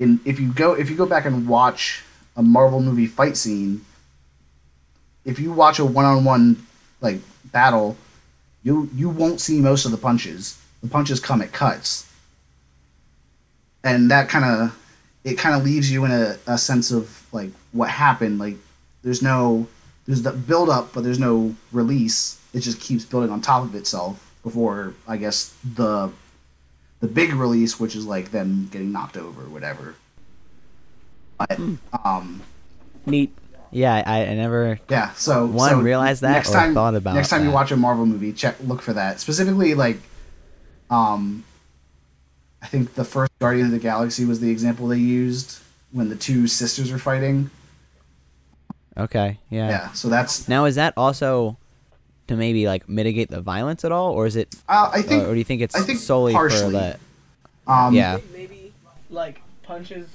in 0.00 0.18
if 0.24 0.40
you 0.40 0.52
go 0.52 0.72
if 0.72 0.90
you 0.90 0.96
go 0.96 1.06
back 1.06 1.26
and 1.26 1.46
watch 1.46 2.02
a 2.36 2.42
Marvel 2.42 2.80
movie 2.80 3.06
fight 3.06 3.36
scene, 3.36 3.84
if 5.24 5.38
you 5.38 5.52
watch 5.52 5.78
a 5.78 5.84
one 5.84 6.06
on 6.06 6.24
one 6.24 6.66
like 7.00 7.20
battle, 7.44 7.96
you 8.64 8.90
you 8.94 9.08
won't 9.08 9.40
see 9.40 9.60
most 9.60 9.84
of 9.84 9.92
the 9.92 9.98
punches. 9.98 10.60
The 10.82 10.88
punches 10.88 11.20
come 11.20 11.42
at 11.42 11.52
cuts, 11.52 12.10
and 13.84 14.10
that 14.10 14.28
kind 14.28 14.44
of 14.44 14.76
it 15.22 15.34
kind 15.36 15.54
of 15.54 15.62
leaves 15.62 15.92
you 15.92 16.06
in 16.06 16.10
a, 16.10 16.38
a 16.46 16.56
sense 16.56 16.90
of 16.90 17.26
like 17.30 17.50
what 17.72 17.90
happened. 17.90 18.38
Like 18.38 18.56
there's 19.02 19.22
no 19.22 19.68
there's 20.06 20.22
the 20.22 20.32
build 20.32 20.70
up, 20.70 20.94
but 20.94 21.04
there's 21.04 21.18
no 21.18 21.54
release. 21.72 22.40
It 22.54 22.60
just 22.60 22.80
keeps 22.80 23.04
building 23.04 23.30
on 23.30 23.42
top 23.42 23.62
of 23.64 23.74
itself 23.74 24.34
before 24.42 24.94
I 25.06 25.18
guess 25.18 25.54
the 25.62 26.10
the 27.00 27.08
big 27.08 27.32
release, 27.34 27.80
which 27.80 27.96
is 27.96 28.06
like 28.06 28.30
them 28.30 28.68
getting 28.70 28.92
knocked 28.92 29.16
over 29.16 29.42
or 29.42 29.48
whatever. 29.48 29.94
But 31.38 31.58
um, 32.04 32.42
Neat. 33.06 33.34
Yeah, 33.72 34.02
I, 34.04 34.26
I 34.26 34.34
never. 34.34 34.80
yeah. 34.88 35.12
So 35.12 35.46
One, 35.46 35.70
so 35.70 35.80
realized 35.80 36.22
that 36.22 36.32
next 36.32 36.50
or 36.50 36.54
time, 36.54 36.74
thought 36.74 36.94
about 36.94 37.14
next 37.14 37.28
time 37.28 37.44
you 37.44 37.52
watch 37.52 37.70
a 37.70 37.76
Marvel 37.76 38.04
movie, 38.04 38.32
check 38.32 38.56
look 38.64 38.82
for 38.82 38.92
that 38.94 39.20
specifically. 39.20 39.74
Like, 39.74 39.98
um, 40.90 41.44
I 42.60 42.66
think 42.66 42.94
the 42.94 43.04
first 43.04 43.30
Guardian 43.38 43.66
of 43.66 43.72
the 43.72 43.78
Galaxy 43.78 44.24
was 44.24 44.40
the 44.40 44.50
example 44.50 44.88
they 44.88 44.98
used 44.98 45.60
when 45.92 46.08
the 46.08 46.16
two 46.16 46.48
sisters 46.48 46.90
are 46.90 46.98
fighting. 46.98 47.50
Okay, 48.96 49.38
yeah. 49.50 49.68
Yeah. 49.68 49.92
So 49.92 50.08
that's 50.08 50.48
Now, 50.48 50.64
is 50.64 50.74
that 50.74 50.92
also 50.96 51.56
to 52.30 52.36
maybe 52.36 52.66
like 52.66 52.88
mitigate 52.88 53.28
the 53.28 53.40
violence 53.40 53.84
at 53.84 53.90
all, 53.90 54.12
or 54.12 54.24
is 54.24 54.36
it, 54.36 54.54
uh, 54.68 54.88
I 54.94 55.02
think 55.02 55.24
or, 55.24 55.30
or 55.30 55.32
do 55.32 55.38
you 55.38 55.44
think 55.44 55.62
it's 55.62 55.74
I 55.74 55.80
think 55.80 55.98
solely 55.98 56.32
for 56.32 56.48
partially. 56.48 56.72
that? 56.74 57.00
um, 57.66 57.92
yeah. 57.92 58.18
Maybe 58.32 58.72
like 59.10 59.40
punches 59.64 60.08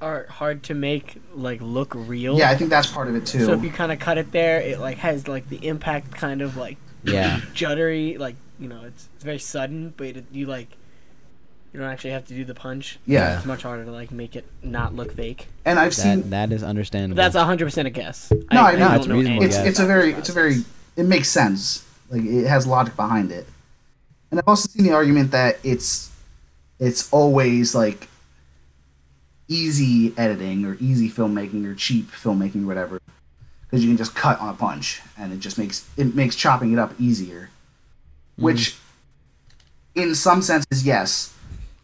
are 0.00 0.24
hard 0.26 0.62
to 0.64 0.74
make 0.74 1.20
like 1.34 1.60
look 1.60 1.92
real. 1.94 2.38
Yeah, 2.38 2.48
I 2.50 2.56
think 2.56 2.70
that's 2.70 2.86
part 2.90 3.08
of 3.08 3.14
it 3.14 3.26
too. 3.26 3.44
So 3.44 3.52
if 3.52 3.62
you 3.62 3.70
kind 3.70 3.92
of 3.92 3.98
cut 3.98 4.16
it 4.16 4.32
there, 4.32 4.58
it 4.60 4.80
like 4.80 4.96
has 4.98 5.28
like 5.28 5.48
the 5.50 5.66
impact 5.66 6.12
kind 6.12 6.40
of 6.40 6.56
like 6.56 6.78
Yeah. 7.04 7.40
juddery, 7.54 8.18
like 8.18 8.36
you 8.58 8.68
know, 8.68 8.80
it's 8.86 9.06
it's 9.16 9.24
very 9.24 9.38
sudden, 9.38 9.92
but 9.98 10.06
it, 10.06 10.24
you 10.32 10.46
like 10.46 10.68
you 11.74 11.78
don't 11.78 11.88
actually 11.90 12.10
have 12.10 12.26
to 12.28 12.34
do 12.34 12.44
the 12.46 12.54
punch. 12.54 12.98
Yeah. 13.06 13.36
it's 13.36 13.44
much 13.46 13.62
harder 13.64 13.84
to 13.84 13.90
like 13.92 14.10
make 14.10 14.34
it 14.34 14.46
not 14.62 14.94
look 14.96 15.12
fake. 15.12 15.48
and 15.66 15.78
I've 15.78 15.94
That 15.94 16.00
seen 16.02 16.30
that 16.30 16.52
is 16.52 16.62
understandable. 16.62 17.16
That's 17.16 17.36
hundred 17.36 17.66
percent 17.66 17.86
a 17.86 17.90
guess. 17.90 18.32
No, 18.50 18.62
I 18.62 18.72
know. 18.76 18.88
don't 18.88 18.96
It's 18.96 19.06
know 19.06 19.14
reasonable 19.16 19.42
anything 19.42 19.42
it's 19.42 19.56
it's 19.68 19.78
a 19.80 19.86
very 19.86 20.12
it's 20.14 20.30
a 20.30 20.32
very 20.32 20.56
it 21.00 21.04
makes 21.04 21.28
sense. 21.28 21.86
Like 22.10 22.22
it 22.22 22.46
has 22.46 22.66
logic 22.66 22.94
behind 22.94 23.32
it. 23.32 23.46
And 24.30 24.38
I've 24.38 24.46
also 24.46 24.68
seen 24.68 24.84
the 24.84 24.92
argument 24.92 25.30
that 25.30 25.58
it's 25.64 26.10
it's 26.78 27.10
always 27.12 27.74
like 27.74 28.08
easy 29.48 30.14
editing 30.16 30.64
or 30.64 30.76
easy 30.80 31.08
filmmaking 31.10 31.66
or 31.66 31.74
cheap 31.74 32.10
filmmaking 32.10 32.64
or 32.64 32.66
whatever 32.66 33.00
because 33.64 33.82
you 33.82 33.90
can 33.90 33.96
just 33.96 34.14
cut 34.14 34.38
on 34.40 34.48
a 34.48 34.52
punch 34.52 35.00
and 35.18 35.32
it 35.32 35.40
just 35.40 35.58
makes 35.58 35.88
it 35.96 36.14
makes 36.14 36.36
chopping 36.36 36.72
it 36.72 36.78
up 36.78 36.92
easier. 37.00 37.48
Mm-hmm. 38.34 38.44
Which 38.44 38.76
in 39.94 40.14
some 40.14 40.42
senses 40.42 40.84
yes, 40.84 41.34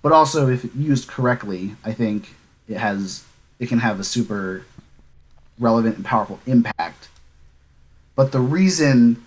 but 0.02 0.12
also 0.12 0.48
if 0.48 0.66
used 0.76 1.08
correctly, 1.08 1.74
I 1.84 1.92
think 1.92 2.34
it 2.68 2.76
has 2.76 3.24
it 3.58 3.68
can 3.68 3.78
have 3.78 3.98
a 3.98 4.04
super 4.04 4.66
relevant 5.58 5.96
and 5.96 6.04
powerful 6.04 6.38
impact. 6.46 7.08
But 8.16 8.32
the 8.32 8.40
reason 8.40 9.22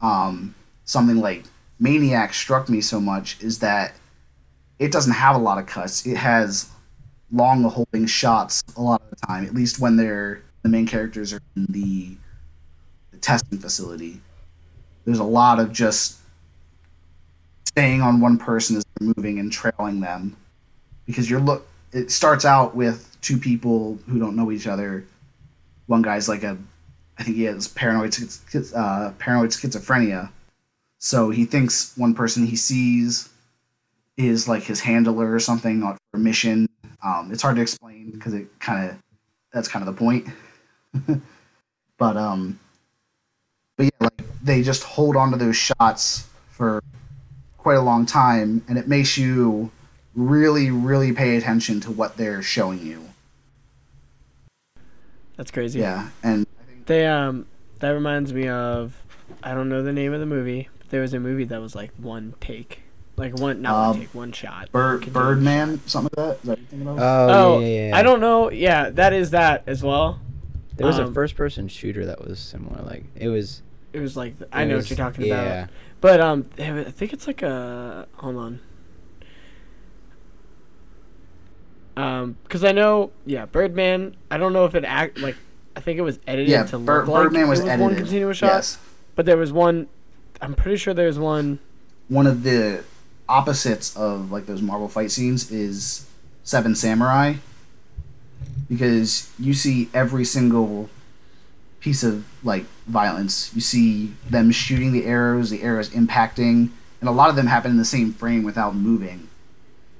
um, 0.00 0.54
something 0.84 1.18
like 1.18 1.44
Maniac 1.78 2.34
struck 2.34 2.68
me 2.68 2.80
so 2.80 3.00
much 3.00 3.40
is 3.40 3.60
that 3.60 3.94
it 4.78 4.90
doesn't 4.90 5.12
have 5.12 5.36
a 5.36 5.38
lot 5.38 5.58
of 5.58 5.66
cuts. 5.66 6.06
It 6.06 6.16
has 6.16 6.70
long 7.30 7.62
holding 7.62 8.06
shots 8.06 8.62
a 8.76 8.82
lot 8.82 9.00
of 9.02 9.10
the 9.10 9.26
time, 9.26 9.44
at 9.46 9.54
least 9.54 9.78
when 9.78 9.96
they're 9.96 10.42
the 10.62 10.68
main 10.68 10.86
characters 10.86 11.32
are 11.32 11.40
in 11.56 11.66
the, 11.68 12.16
the 13.10 13.18
testing 13.18 13.58
facility. 13.58 14.20
There's 15.04 15.18
a 15.18 15.24
lot 15.24 15.58
of 15.58 15.72
just 15.72 16.18
staying 17.66 18.00
on 18.00 18.20
one 18.20 18.38
person 18.38 18.76
as 18.76 18.84
they're 18.98 19.12
moving 19.16 19.38
and 19.38 19.50
trailing 19.50 20.00
them 20.00 20.36
because 21.06 21.28
you're 21.28 21.40
look 21.40 21.66
it 21.92 22.10
starts 22.10 22.44
out 22.44 22.74
with 22.76 23.16
two 23.22 23.38
people 23.38 23.98
who 24.08 24.18
don't 24.18 24.36
know 24.36 24.52
each 24.52 24.66
other 24.66 25.04
one 25.86 26.02
guy's 26.02 26.28
like 26.28 26.42
a 26.42 26.56
I 27.18 27.24
think 27.24 27.36
he 27.36 27.44
has 27.44 27.68
paranoid 27.68 28.16
uh, 28.74 29.12
paranoid 29.18 29.50
schizophrenia. 29.50 30.30
So 30.98 31.30
he 31.30 31.44
thinks 31.44 31.96
one 31.96 32.14
person 32.14 32.46
he 32.46 32.56
sees 32.56 33.28
is 34.16 34.48
like 34.48 34.62
his 34.62 34.80
handler 34.80 35.32
or 35.32 35.40
something 35.40 35.82
on 35.82 35.98
a 36.14 36.18
mission. 36.18 36.68
Um, 37.04 37.30
it's 37.32 37.42
hard 37.42 37.56
to 37.56 37.62
explain 37.62 38.10
because 38.10 38.34
it 38.34 38.46
kind 38.60 38.90
of 38.90 38.96
that's 39.52 39.68
kind 39.68 39.86
of 39.86 39.94
the 39.94 39.98
point. 39.98 40.28
but 41.98 42.16
um, 42.16 42.58
but 43.76 43.84
yeah, 43.84 43.90
like 44.00 44.22
they 44.42 44.62
just 44.62 44.82
hold 44.82 45.16
on 45.16 45.30
to 45.32 45.36
those 45.36 45.56
shots 45.56 46.28
for 46.50 46.82
quite 47.58 47.76
a 47.76 47.82
long 47.82 48.06
time, 48.06 48.64
and 48.68 48.78
it 48.78 48.88
makes 48.88 49.16
you 49.16 49.70
really, 50.14 50.70
really 50.70 51.12
pay 51.12 51.36
attention 51.36 51.80
to 51.80 51.90
what 51.90 52.16
they're 52.16 52.42
showing 52.42 52.84
you. 52.84 53.04
That's 55.36 55.50
crazy. 55.50 55.80
Yeah, 55.80 56.08
and 56.22 56.46
They 56.86 57.06
um 57.06 57.46
that 57.80 57.90
reminds 57.90 58.32
me 58.32 58.48
of 58.48 58.94
I 59.42 59.54
don't 59.54 59.68
know 59.68 59.82
the 59.82 59.92
name 59.92 60.12
of 60.12 60.20
the 60.20 60.26
movie, 60.26 60.68
but 60.78 60.90
there 60.90 61.00
was 61.00 61.14
a 61.14 61.20
movie 61.20 61.44
that 61.44 61.60
was 61.60 61.74
like 61.74 61.90
one 61.96 62.34
take. 62.40 62.82
Like 63.16 63.38
one 63.38 63.60
not 63.62 63.74
Um, 63.74 63.90
one 63.90 64.00
take, 64.00 64.14
one 64.14 64.32
shot. 64.32 64.72
Bird, 64.72 65.12
Birdman, 65.12 65.80
something 65.86 66.10
like 66.16 66.40
that. 66.42 66.42
Is 66.42 66.42
that 66.42 66.48
what 66.50 66.58
you're 66.58 66.66
thinking 66.68 66.88
of? 66.88 66.98
Oh, 66.98 67.28
Oh, 67.30 67.58
yeah, 67.60 67.66
yeah, 67.66 67.88
yeah. 67.88 67.96
I 67.96 68.02
don't 68.02 68.20
know. 68.20 68.50
Yeah, 68.50 68.90
that 68.90 69.12
is 69.12 69.30
that 69.30 69.62
as 69.66 69.82
well. 69.82 70.20
There 70.76 70.86
was 70.86 70.98
a 70.98 71.04
um, 71.04 71.12
first-person 71.14 71.68
shooter 71.68 72.06
that 72.06 72.26
was 72.26 72.38
similar. 72.38 72.82
Like 72.82 73.04
it 73.14 73.28
was. 73.28 73.62
It 73.92 74.00
was 74.00 74.16
like 74.16 74.34
I 74.50 74.64
know 74.64 74.76
was- 74.76 74.84
what 74.86 74.90
you're 74.98 75.06
talking 75.06 75.26
yeah. 75.26 75.42
about. 75.64 75.70
But 76.00 76.20
um, 76.20 76.46
I 76.58 76.84
think 76.84 77.12
it's 77.12 77.26
like 77.26 77.42
a 77.42 78.08
hold 78.16 78.36
on. 78.36 78.60
Um, 81.96 82.36
because 82.44 82.64
I 82.64 82.72
know, 82.72 83.12
yeah, 83.26 83.44
Birdman. 83.46 84.16
I 84.30 84.38
don't 84.38 84.52
know 84.52 84.64
if 84.64 84.74
it 84.74 84.84
act 84.84 85.18
like. 85.18 85.36
I 85.76 85.80
think 85.80 85.98
it 85.98 86.02
was 86.02 86.18
edited 86.26 86.50
yeah, 86.50 86.64
to 86.64 86.78
Bir- 86.78 87.00
look 87.00 87.08
like 87.08 87.22
Birdman 87.24 87.48
was, 87.48 87.60
it 87.60 87.62
was 87.64 87.70
edited. 87.70 87.86
one 87.86 87.96
continuous 87.96 88.36
shot. 88.36 88.46
Yes, 88.46 88.78
But 89.14 89.26
there 89.26 89.36
was 89.36 89.52
one. 89.52 89.88
I'm 90.40 90.54
pretty 90.54 90.76
sure 90.76 90.92
there 90.92 91.06
was 91.06 91.18
one. 91.18 91.58
one 92.08 92.26
of 92.26 92.42
the 92.42 92.84
opposites 93.28 93.96
of 93.96 94.30
like 94.32 94.46
those 94.46 94.60
Marvel 94.60 94.88
fight 94.88 95.10
scenes 95.10 95.50
is 95.50 96.06
Seven 96.42 96.74
Samurai, 96.74 97.34
because 98.68 99.30
you 99.38 99.54
see 99.54 99.88
every 99.94 100.24
single 100.24 100.90
piece 101.80 102.02
of 102.02 102.24
like 102.42 102.64
violence. 102.86 103.54
You 103.54 103.60
see 103.60 104.14
them 104.28 104.50
shooting 104.50 104.92
the 104.92 105.04
arrows, 105.04 105.50
the 105.50 105.62
arrows 105.62 105.90
impacting, 105.90 106.70
and 107.00 107.08
a 107.08 107.12
lot 107.12 107.30
of 107.30 107.36
them 107.36 107.46
happen 107.46 107.70
in 107.70 107.76
the 107.76 107.84
same 107.84 108.12
frame 108.12 108.42
without 108.42 108.74
moving. 108.74 109.28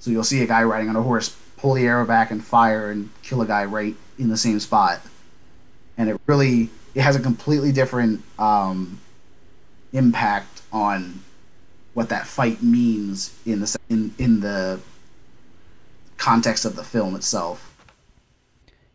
So 0.00 0.10
you'll 0.10 0.24
see 0.24 0.42
a 0.42 0.46
guy 0.46 0.62
riding 0.64 0.88
on 0.88 0.96
a 0.96 1.02
horse 1.02 1.36
pull 1.56 1.74
the 1.74 1.86
arrow 1.86 2.04
back 2.04 2.32
and 2.32 2.44
fire 2.44 2.90
and 2.90 3.08
kill 3.22 3.40
a 3.40 3.46
guy 3.46 3.64
right 3.64 3.94
in 4.18 4.28
the 4.28 4.36
same 4.36 4.58
spot. 4.58 5.00
And 5.96 6.08
it 6.08 6.20
really 6.26 6.70
it 6.94 7.02
has 7.02 7.16
a 7.16 7.20
completely 7.20 7.72
different 7.72 8.22
um, 8.38 9.00
impact 9.92 10.62
on 10.72 11.20
what 11.94 12.08
that 12.08 12.26
fight 12.26 12.62
means 12.62 13.36
in 13.44 13.60
the 13.60 13.78
in 13.88 14.14
in 14.18 14.40
the 14.40 14.80
context 16.16 16.64
of 16.64 16.76
the 16.76 16.84
film 16.84 17.14
itself. 17.14 17.68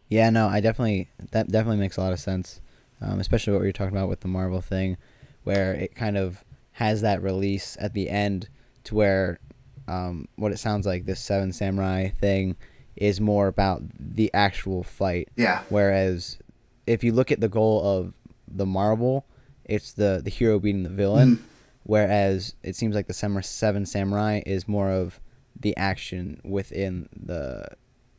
Yeah, 0.09 0.29
no, 0.29 0.47
I 0.47 0.61
definitely 0.61 1.09
that 1.31 1.49
definitely 1.51 1.77
makes 1.77 1.97
a 1.97 2.01
lot 2.01 2.13
of 2.13 2.19
sense, 2.19 2.61
um, 3.01 3.19
especially 3.19 3.53
what 3.53 3.63
you're 3.63 3.71
talking 3.71 3.95
about 3.95 4.09
with 4.09 4.21
the 4.21 4.27
Marvel 4.27 4.61
thing, 4.61 4.97
where 5.43 5.73
it 5.73 5.95
kind 5.95 6.17
of 6.17 6.43
has 6.73 7.01
that 7.01 7.21
release 7.21 7.75
at 7.79 7.93
the 7.93 8.09
end 8.09 8.47
to 8.85 8.95
where 8.95 9.39
um, 9.87 10.27
what 10.35 10.51
it 10.51 10.57
sounds 10.57 10.85
like 10.85 11.05
this 11.05 11.19
Seven 11.19 11.51
Samurai 11.51 12.09
thing 12.09 12.55
is 12.95 13.21
more 13.21 13.47
about 13.47 13.83
the 13.99 14.33
actual 14.33 14.83
fight, 14.83 15.29
Yeah, 15.35 15.63
whereas 15.69 16.37
if 16.87 17.03
you 17.03 17.11
look 17.11 17.31
at 17.31 17.39
the 17.41 17.49
goal 17.49 17.83
of 17.85 18.13
the 18.47 18.65
Marvel, 18.65 19.25
it's 19.65 19.91
the 19.93 20.21
the 20.23 20.29
hero 20.29 20.57
beating 20.59 20.83
the 20.83 20.89
villain, 20.89 21.37
Mhm. 21.37 21.41
whereas 21.83 22.55
it 22.63 22.75
seems 22.75 22.95
like 22.95 23.07
the 23.07 23.13
Seven 23.13 23.85
Samurai 23.85 24.41
is 24.45 24.67
more 24.67 24.89
of 24.89 25.19
the 25.59 25.75
action 25.77 26.39
within 26.43 27.09
the 27.15 27.67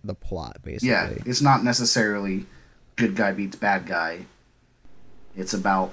the 0.05 0.15
plot, 0.15 0.59
basically. 0.63 0.89
yeah. 0.91 1.11
It's 1.27 1.41
not 1.43 1.65
necessarily 1.65 2.47
good 2.97 3.17
guy 3.17 3.33
beats 3.33 3.57
bad 3.57 3.87
guy. 3.87 4.27
It's 5.37 5.55
about 5.55 5.93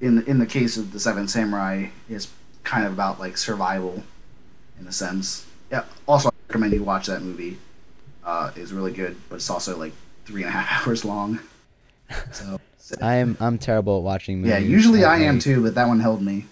in 0.00 0.22
in 0.24 0.38
the 0.38 0.46
case 0.46 0.76
of 0.76 0.92
the 0.92 1.00
Seven 1.00 1.28
Samurai, 1.28 1.88
it's 2.08 2.28
kind 2.64 2.86
of 2.86 2.92
about 2.92 3.18
like 3.20 3.36
survival, 3.36 4.02
in 4.80 4.86
a 4.86 4.92
sense. 4.92 5.44
Yeah. 5.70 5.84
Also, 6.06 6.28
I 6.28 6.32
recommend 6.48 6.72
you 6.72 6.82
watch 6.84 7.06
that 7.08 7.22
movie. 7.22 7.58
Uh, 8.24 8.50
it's 8.56 8.72
really 8.72 8.92
good, 8.92 9.16
but 9.28 9.36
it's 9.36 9.50
also 9.50 9.76
like 9.76 9.92
three 10.26 10.42
and 10.42 10.48
a 10.48 10.52
half 10.52 10.86
hours 10.86 11.04
long. 11.04 11.40
So. 12.32 12.58
I'm 13.02 13.36
I'm 13.38 13.58
terrible 13.58 13.98
at 13.98 14.02
watching 14.02 14.38
movies. 14.38 14.50
Yeah, 14.52 14.58
usually 14.58 15.04
I 15.04 15.18
am 15.18 15.38
too, 15.38 15.62
but 15.62 15.74
that 15.74 15.88
one 15.88 16.00
held 16.00 16.22
me. 16.22 16.46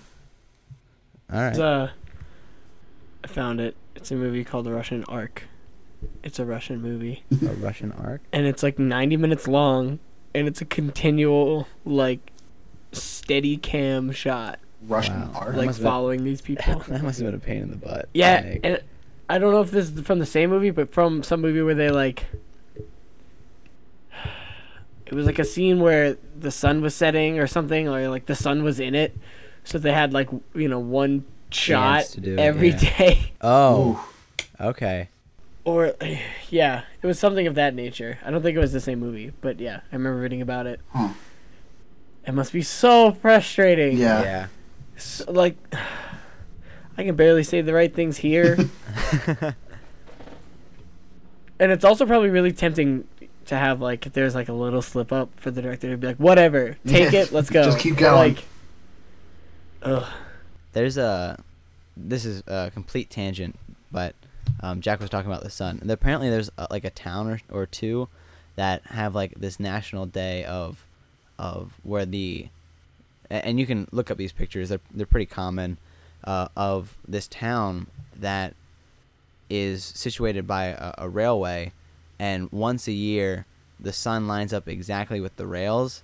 All 1.33 1.41
right. 1.41 1.49
It's, 1.51 1.59
uh, 1.59 1.91
I 3.25 3.27
found 3.27 3.61
it. 3.61 3.75
It's 3.95 4.11
a 4.11 4.15
movie 4.15 4.45
called 4.45 4.67
The 4.67 4.73
Russian 4.73 5.03
Ark. 5.05 5.45
It's 6.23 6.39
a 6.39 6.45
Russian 6.45 6.83
movie, 6.83 7.25
a 7.43 7.47
Russian 7.55 7.91
arc. 7.93 8.21
and 8.33 8.45
it's 8.47 8.63
like 8.63 8.79
90 8.79 9.17
minutes 9.17 9.49
long, 9.49 9.99
and 10.35 10.47
it's 10.47 10.61
a 10.61 10.67
continual 10.67 11.67
like 11.87 12.21
steady 12.93 13.57
cam 13.57 14.13
shot, 14.13 14.59
Russian 14.87 15.19
Wow. 15.33 15.39
art. 15.41 15.53
That 15.53 15.57
like 15.59 15.67
must 15.67 15.79
have 15.79 15.85
been- 15.85 15.91
following 15.91 16.25
these 16.25 16.41
people. 16.43 16.81
that 16.89 17.03
must 17.03 17.19
have 17.19 17.27
been 17.27 17.35
a 17.35 17.39
pain 17.39 17.63
in 17.63 17.71
the 17.71 17.77
butt. 17.77 18.09
Yeah, 18.13 18.43
Like, 18.45 18.61
and 18.63 18.81
I 19.31 19.39
don't 19.39 19.53
know 19.53 19.63
if 19.63 19.71
this 19.71 19.91
is 19.91 20.01
from 20.03 20.19
the 20.19 20.27
same 20.27 20.51
movie, 20.51 20.71
but 20.71 20.91
from 20.93 21.23
some 21.23 21.41
movie 21.41 21.63
where 21.63 21.75
they 21.75 21.89
like. 21.91 22.27
It 25.07 25.15
was 25.15 25.27
like 25.27 25.39
a 25.39 25.45
scene 25.45 25.81
where 25.81 26.17
the 26.39 26.51
sun 26.51 26.83
was 26.83 26.95
setting 26.95 27.39
or 27.39 27.47
something, 27.47 27.89
or 27.89 28.09
like 28.09 28.27
the 28.27 28.35
sun 28.35 28.65
was 28.65 28.81
in 28.81 28.95
it, 28.95 29.17
so 29.65 29.79
they 29.79 29.93
had 29.93 30.13
like 30.13 30.29
you 30.55 30.69
know 30.69 30.81
one 30.81 31.25
shot 31.51 31.99
Chance 31.99 32.11
to 32.13 32.21
do 32.21 32.33
it, 32.33 32.39
every 32.41 32.71
yeah. 32.71 32.97
day, 32.99 33.33
oh, 33.41 34.05
Ooh. 34.61 34.65
okay. 34.67 35.09
or 35.65 35.95
yeah, 36.51 36.83
it 37.03 37.07
was 37.07 37.19
something 37.19 37.47
of 37.47 37.55
that 37.55 37.75
nature. 37.75 38.19
I 38.25 38.31
don't 38.31 38.43
think 38.43 38.57
it 38.57 38.61
was 38.61 38.73
the 38.73 38.81
same 38.81 38.99
movie, 38.99 39.33
but 39.41 39.61
yeah, 39.61 39.81
I 39.93 39.97
remember 39.97 40.21
reading 40.21 40.43
about 40.43 40.67
it. 40.67 40.81
Huh. 40.93 41.11
It 42.27 42.35
must 42.35 42.53
be 42.53 42.63
so 42.63 43.13
frustrating. 43.13 43.99
Yeah. 43.99 44.23
Yeah. 44.23 44.47
S- 44.97 45.23
like 45.29 45.57
I 46.99 47.05
can 47.05 47.15
barely 47.15 47.45
say 47.45 47.61
the 47.61 47.75
right 47.75 47.95
things 47.95 48.17
here. 48.17 48.59
And 51.59 51.73
it's 51.73 51.85
also 51.85 52.05
probably 52.05 52.29
really 52.29 52.53
tempting 52.53 53.07
to 53.47 53.57
have 53.57 53.81
like 53.81 54.07
if 54.07 54.13
there's 54.13 54.35
like 54.35 54.49
a 54.49 54.53
little 54.53 54.83
slip 54.83 55.13
up 55.13 55.31
for 55.41 55.51
the 55.51 55.63
director 55.63 55.91
to 55.91 55.97
be 55.97 56.07
like, 56.07 56.17
whatever, 56.17 56.77
take 56.87 57.13
Yeah, 57.13 57.21
it, 57.23 57.33
let's 57.33 57.51
go. 57.51 57.65
just 57.65 57.79
keep 57.79 57.95
But, 57.95 58.01
going. 58.01 58.35
Like, 58.35 58.45
ugh. 59.83 60.07
There's 60.73 60.97
a. 60.97 61.43
This 61.97 62.25
is 62.27 62.43
a 62.47 62.71
complete 62.73 63.09
tangent, 63.09 63.59
but 63.91 64.15
um, 64.61 64.83
Jack 64.83 65.01
was 65.01 65.09
talking 65.09 65.31
about 65.31 65.43
the 65.43 65.51
sun. 65.51 65.79
And 65.81 65.91
apparently, 65.91 66.29
there's 66.29 66.51
uh 66.59 66.67
like 66.71 66.85
a 66.85 66.91
town 66.91 67.29
or, 67.29 67.41
or 67.51 67.65
two 67.67 68.09
that 68.57 68.83
have 68.87 69.15
like 69.15 69.35
this 69.37 69.59
national 69.59 70.05
day 70.07 70.45
of, 70.45 70.85
of 71.39 71.73
where 71.83 72.05
the, 72.05 72.49
and 73.31 73.59
you 73.59 73.67
can 73.67 73.89
look 73.93 74.11
up 74.11 74.19
these 74.19 74.33
pictures. 74.33 74.69
They're 74.69 74.81
they're 74.93 75.07
pretty 75.07 75.27
common, 75.27 75.79
uh, 76.25 76.49
of 76.57 76.97
this 77.09 77.27
town 77.29 77.87
that 78.15 78.55
is 79.49 79.85
situated 79.85 80.47
by 80.47 80.67
a, 80.67 80.93
a 80.99 81.09
railway, 81.09 81.73
and 82.19 82.51
once 82.53 82.87
a 82.89 82.93
year, 82.93 83.47
the 83.79 83.93
sun 83.93 84.27
lines 84.27 84.53
up 84.53 84.69
exactly 84.69 85.21
with 85.21 85.37
the 85.37 85.47
rails, 85.47 86.03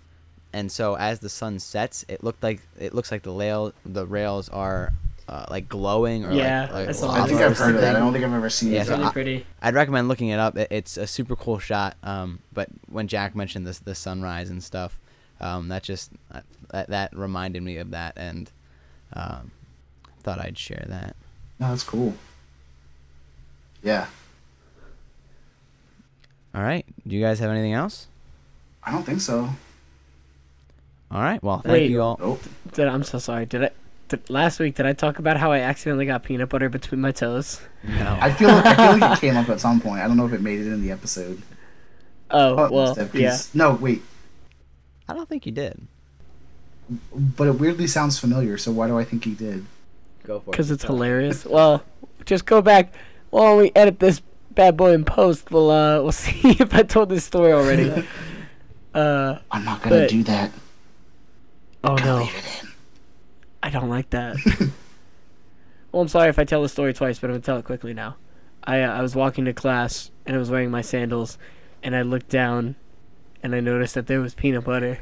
and 0.52 0.70
so 0.70 0.96
as 0.96 1.20
the 1.20 1.28
sun 1.28 1.58
sets, 1.58 2.04
it 2.08 2.22
looked 2.22 2.42
like 2.42 2.60
it 2.78 2.94
looks 2.94 3.10
like 3.10 3.22
the 3.22 3.32
rail 3.32 3.72
the 3.86 4.06
rails 4.06 4.48
are 4.50 4.92
uh, 5.28 5.46
like 5.48 5.68
glowing 5.68 6.24
or 6.26 6.32
Yeah, 6.32 6.62
like, 6.72 6.86
like 6.88 7.02
I 7.10 7.22
I 7.22 7.26
think 7.26 7.40
I've 7.40 7.56
heard 7.56 7.74
of 7.76 7.80
that. 7.80 7.96
I 7.96 8.00
don't 8.00 8.12
think 8.12 8.24
I've 8.24 8.32
ever 8.34 8.50
seen 8.50 8.72
Yeah, 8.72 8.78
it. 8.78 8.80
It's 8.80 8.88
so 8.90 8.96
really 8.96 9.06
I- 9.08 9.12
pretty. 9.12 9.46
I'd 9.62 9.74
recommend 9.74 10.08
looking 10.08 10.28
it 10.28 10.38
up. 10.38 10.56
It, 10.58 10.68
it's 10.70 10.96
a 10.96 11.06
super 11.06 11.36
cool 11.36 11.58
shot. 11.58 11.96
Um, 12.02 12.40
but 12.52 12.68
when 12.90 13.08
Jack 13.08 13.34
mentioned 13.34 13.66
this, 13.66 13.78
the 13.78 13.94
sunrise 13.94 14.50
and 14.50 14.62
stuff, 14.62 14.98
um, 15.40 15.68
that 15.68 15.82
just 15.84 16.10
uh, 16.32 16.40
that, 16.70 16.88
that 16.90 17.16
reminded 17.16 17.62
me 17.62 17.76
of 17.78 17.90
that, 17.92 18.14
and 18.16 18.50
um, 19.14 19.52
thought 20.22 20.38
I'd 20.40 20.58
share 20.58 20.84
that. 20.88 21.16
No, 21.58 21.68
that's 21.70 21.84
cool. 21.84 22.14
Yeah, 23.82 24.06
All 26.54 26.62
right. 26.62 26.84
Do 27.06 27.14
you 27.16 27.22
guys 27.22 27.38
have 27.38 27.50
anything 27.50 27.72
else? 27.72 28.06
I 28.84 28.92
don't 28.92 29.04
think 29.04 29.20
so. 29.20 29.48
All 31.10 31.20
right. 31.22 31.42
Well, 31.42 31.60
thank 31.60 31.72
Wait. 31.72 31.90
you 31.90 32.00
all. 32.02 32.16
Nope. 32.20 32.42
Did, 32.72 32.88
I'm 32.88 33.04
so 33.04 33.18
sorry. 33.18 33.46
Did 33.46 33.64
I? 33.64 33.70
Did, 34.08 34.28
last 34.28 34.58
week 34.60 34.74
did 34.74 34.84
I 34.86 34.92
talk 34.92 35.18
about 35.18 35.36
how 35.38 35.52
I 35.52 35.60
accidentally 35.60 36.04
got 36.06 36.22
peanut 36.24 36.48
butter 36.48 36.68
between 36.68 37.00
my 37.00 37.12
toes? 37.12 37.60
No. 37.86 38.18
I 38.20 38.30
feel 38.32 38.50
I 38.50 38.74
feel 38.74 38.98
like 38.98 39.18
it 39.18 39.20
came 39.20 39.36
up 39.36 39.48
at 39.48 39.60
some 39.60 39.80
point. 39.80 40.02
I 40.02 40.08
don't 40.08 40.16
know 40.16 40.26
if 40.26 40.32
it 40.32 40.40
made 40.42 40.60
it 40.60 40.66
in 40.66 40.82
the 40.82 40.90
episode. 40.90 41.42
Oh, 42.30 42.52
it 42.52 42.56
must 42.56 42.72
well, 42.72 42.94
have, 42.94 43.12
'cause- 43.12 43.20
yeah. 43.20 43.38
No, 43.54 43.74
wait. 43.74 44.02
I 45.08 45.14
don't 45.14 45.28
think 45.28 45.46
you 45.46 45.52
did. 45.52 45.80
But 47.14 47.46
it 47.48 47.52
weirdly 47.58 47.86
sounds 47.86 48.18
familiar. 48.18 48.58
So 48.58 48.72
why 48.72 48.86
do 48.86 48.98
I 48.98 49.04
think 49.04 49.24
he 49.24 49.32
did? 49.34 49.64
Go 50.24 50.40
for 50.40 50.50
it. 50.50 50.52
Because 50.52 50.70
it's 50.70 50.84
hilarious. 50.84 51.44
Well, 51.44 51.82
just 52.26 52.44
go 52.46 52.60
back. 52.62 52.92
Well, 53.30 53.56
we 53.56 53.72
edit 53.74 53.98
this 53.98 54.20
bad 54.54 54.76
boy 54.76 54.92
in 54.92 55.04
post, 55.04 55.50
we'll 55.50 55.70
uh, 55.70 56.00
we'll 56.02 56.12
see 56.12 56.50
if 56.60 56.74
I 56.74 56.82
told 56.82 57.08
this 57.08 57.24
story 57.24 57.52
already. 57.52 57.90
uh, 58.94 59.38
I'm 59.50 59.64
not 59.64 59.82
gonna 59.82 59.96
But- 60.00 60.10
do 60.10 60.22
that. 60.24 60.50
Oh 61.84 61.96
no, 61.96 62.18
leave 62.18 62.36
it 62.36 62.62
in. 62.62 62.68
I 63.62 63.70
don't 63.70 63.88
like 63.88 64.10
that. 64.10 64.36
well, 65.92 66.02
I'm 66.02 66.08
sorry 66.08 66.28
if 66.28 66.38
I 66.38 66.44
tell 66.44 66.62
the 66.62 66.68
story 66.68 66.92
twice, 66.94 67.18
but 67.18 67.28
I'm 67.28 67.34
gonna 67.34 67.42
tell 67.42 67.58
it 67.58 67.64
quickly 67.64 67.92
now. 67.94 68.16
I 68.64 68.82
uh, 68.82 68.92
I 68.98 69.02
was 69.02 69.16
walking 69.16 69.44
to 69.46 69.52
class 69.52 70.10
and 70.26 70.36
I 70.36 70.38
was 70.38 70.50
wearing 70.50 70.70
my 70.70 70.82
sandals, 70.82 71.38
and 71.82 71.96
I 71.96 72.02
looked 72.02 72.28
down, 72.28 72.76
and 73.42 73.54
I 73.54 73.60
noticed 73.60 73.94
that 73.94 74.06
there 74.06 74.20
was 74.20 74.34
peanut 74.34 74.64
butter 74.64 75.00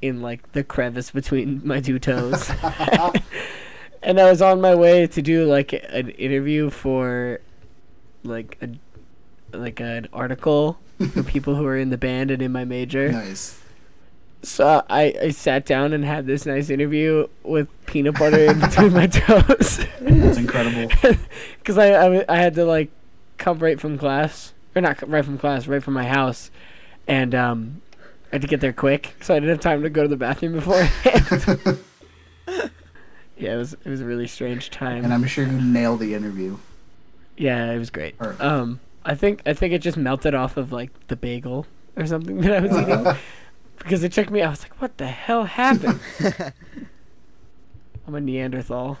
in 0.00 0.22
like 0.22 0.52
the 0.52 0.62
crevice 0.62 1.10
between 1.10 1.60
my 1.64 1.80
two 1.80 1.98
toes. 1.98 2.48
and 4.02 4.20
I 4.20 4.30
was 4.30 4.40
on 4.42 4.60
my 4.60 4.74
way 4.74 5.06
to 5.08 5.22
do 5.22 5.44
like 5.46 5.72
an 5.72 6.10
interview 6.10 6.70
for 6.70 7.40
like 8.24 8.58
a 8.62 8.70
like 9.56 9.80
an 9.80 10.08
article 10.12 10.78
for 11.12 11.22
people 11.24 11.54
who 11.54 11.64
are 11.66 11.76
in 11.76 11.90
the 11.90 11.98
band 11.98 12.30
and 12.30 12.42
in 12.42 12.52
my 12.52 12.64
major. 12.64 13.12
Nice. 13.12 13.60
So 14.42 14.84
I, 14.90 15.14
I 15.22 15.30
sat 15.30 15.64
down 15.64 15.94
and 15.94 16.04
had 16.04 16.26
this 16.26 16.44
nice 16.44 16.68
interview 16.68 17.28
with 17.44 17.68
peanut 17.86 18.18
butter 18.18 18.44
in 18.44 18.60
between 18.60 18.92
my 18.92 19.06
toes. 19.08 19.80
That's 20.00 20.38
incredible. 20.38 20.92
Because 21.58 21.78
I, 21.78 21.92
I, 21.92 22.24
I 22.28 22.36
had 22.36 22.54
to 22.56 22.64
like 22.66 22.90
come 23.38 23.58
right 23.58 23.80
from 23.80 23.96
class, 23.96 24.52
or 24.76 24.82
not 24.82 25.08
right 25.08 25.24
from 25.24 25.38
class, 25.38 25.66
right 25.66 25.82
from 25.82 25.94
my 25.94 26.04
house, 26.04 26.50
and 27.06 27.34
um, 27.34 27.80
I 28.30 28.34
had 28.34 28.42
to 28.42 28.48
get 28.48 28.60
there 28.60 28.74
quick, 28.74 29.14
so 29.22 29.34
I 29.34 29.38
didn't 29.38 29.48
have 29.48 29.60
time 29.60 29.82
to 29.82 29.88
go 29.88 30.02
to 30.02 30.08
the 30.08 30.16
bathroom 30.16 30.52
beforehand. 30.52 31.78
yeah, 33.38 33.54
it 33.54 33.56
was 33.56 33.72
it 33.72 33.86
was 33.86 34.02
a 34.02 34.04
really 34.04 34.26
strange 34.26 34.68
time. 34.68 35.04
And 35.04 35.14
I'm 35.14 35.26
sure 35.26 35.46
you 35.46 35.58
nailed 35.58 36.00
the 36.00 36.12
interview. 36.12 36.58
Yeah, 37.36 37.70
it 37.70 37.78
was 37.78 37.90
great. 37.90 38.18
Perfect. 38.18 38.40
Um, 38.40 38.80
I 39.04 39.14
think 39.14 39.42
I 39.46 39.52
think 39.52 39.72
it 39.72 39.78
just 39.80 39.96
melted 39.96 40.34
off 40.34 40.56
of 40.56 40.72
like 40.72 40.90
the 41.08 41.16
bagel 41.16 41.66
or 41.96 42.06
something 42.06 42.40
that 42.42 42.52
I 42.52 42.60
was 42.60 42.72
eating 42.76 43.04
because 43.78 44.04
it 44.04 44.12
took 44.12 44.30
me. 44.30 44.42
I 44.42 44.50
was 44.50 44.62
like, 44.62 44.80
"What 44.80 44.96
the 44.98 45.06
hell 45.06 45.44
happened?" 45.44 46.00
I'm 48.06 48.14
a 48.14 48.20
Neanderthal. 48.20 48.98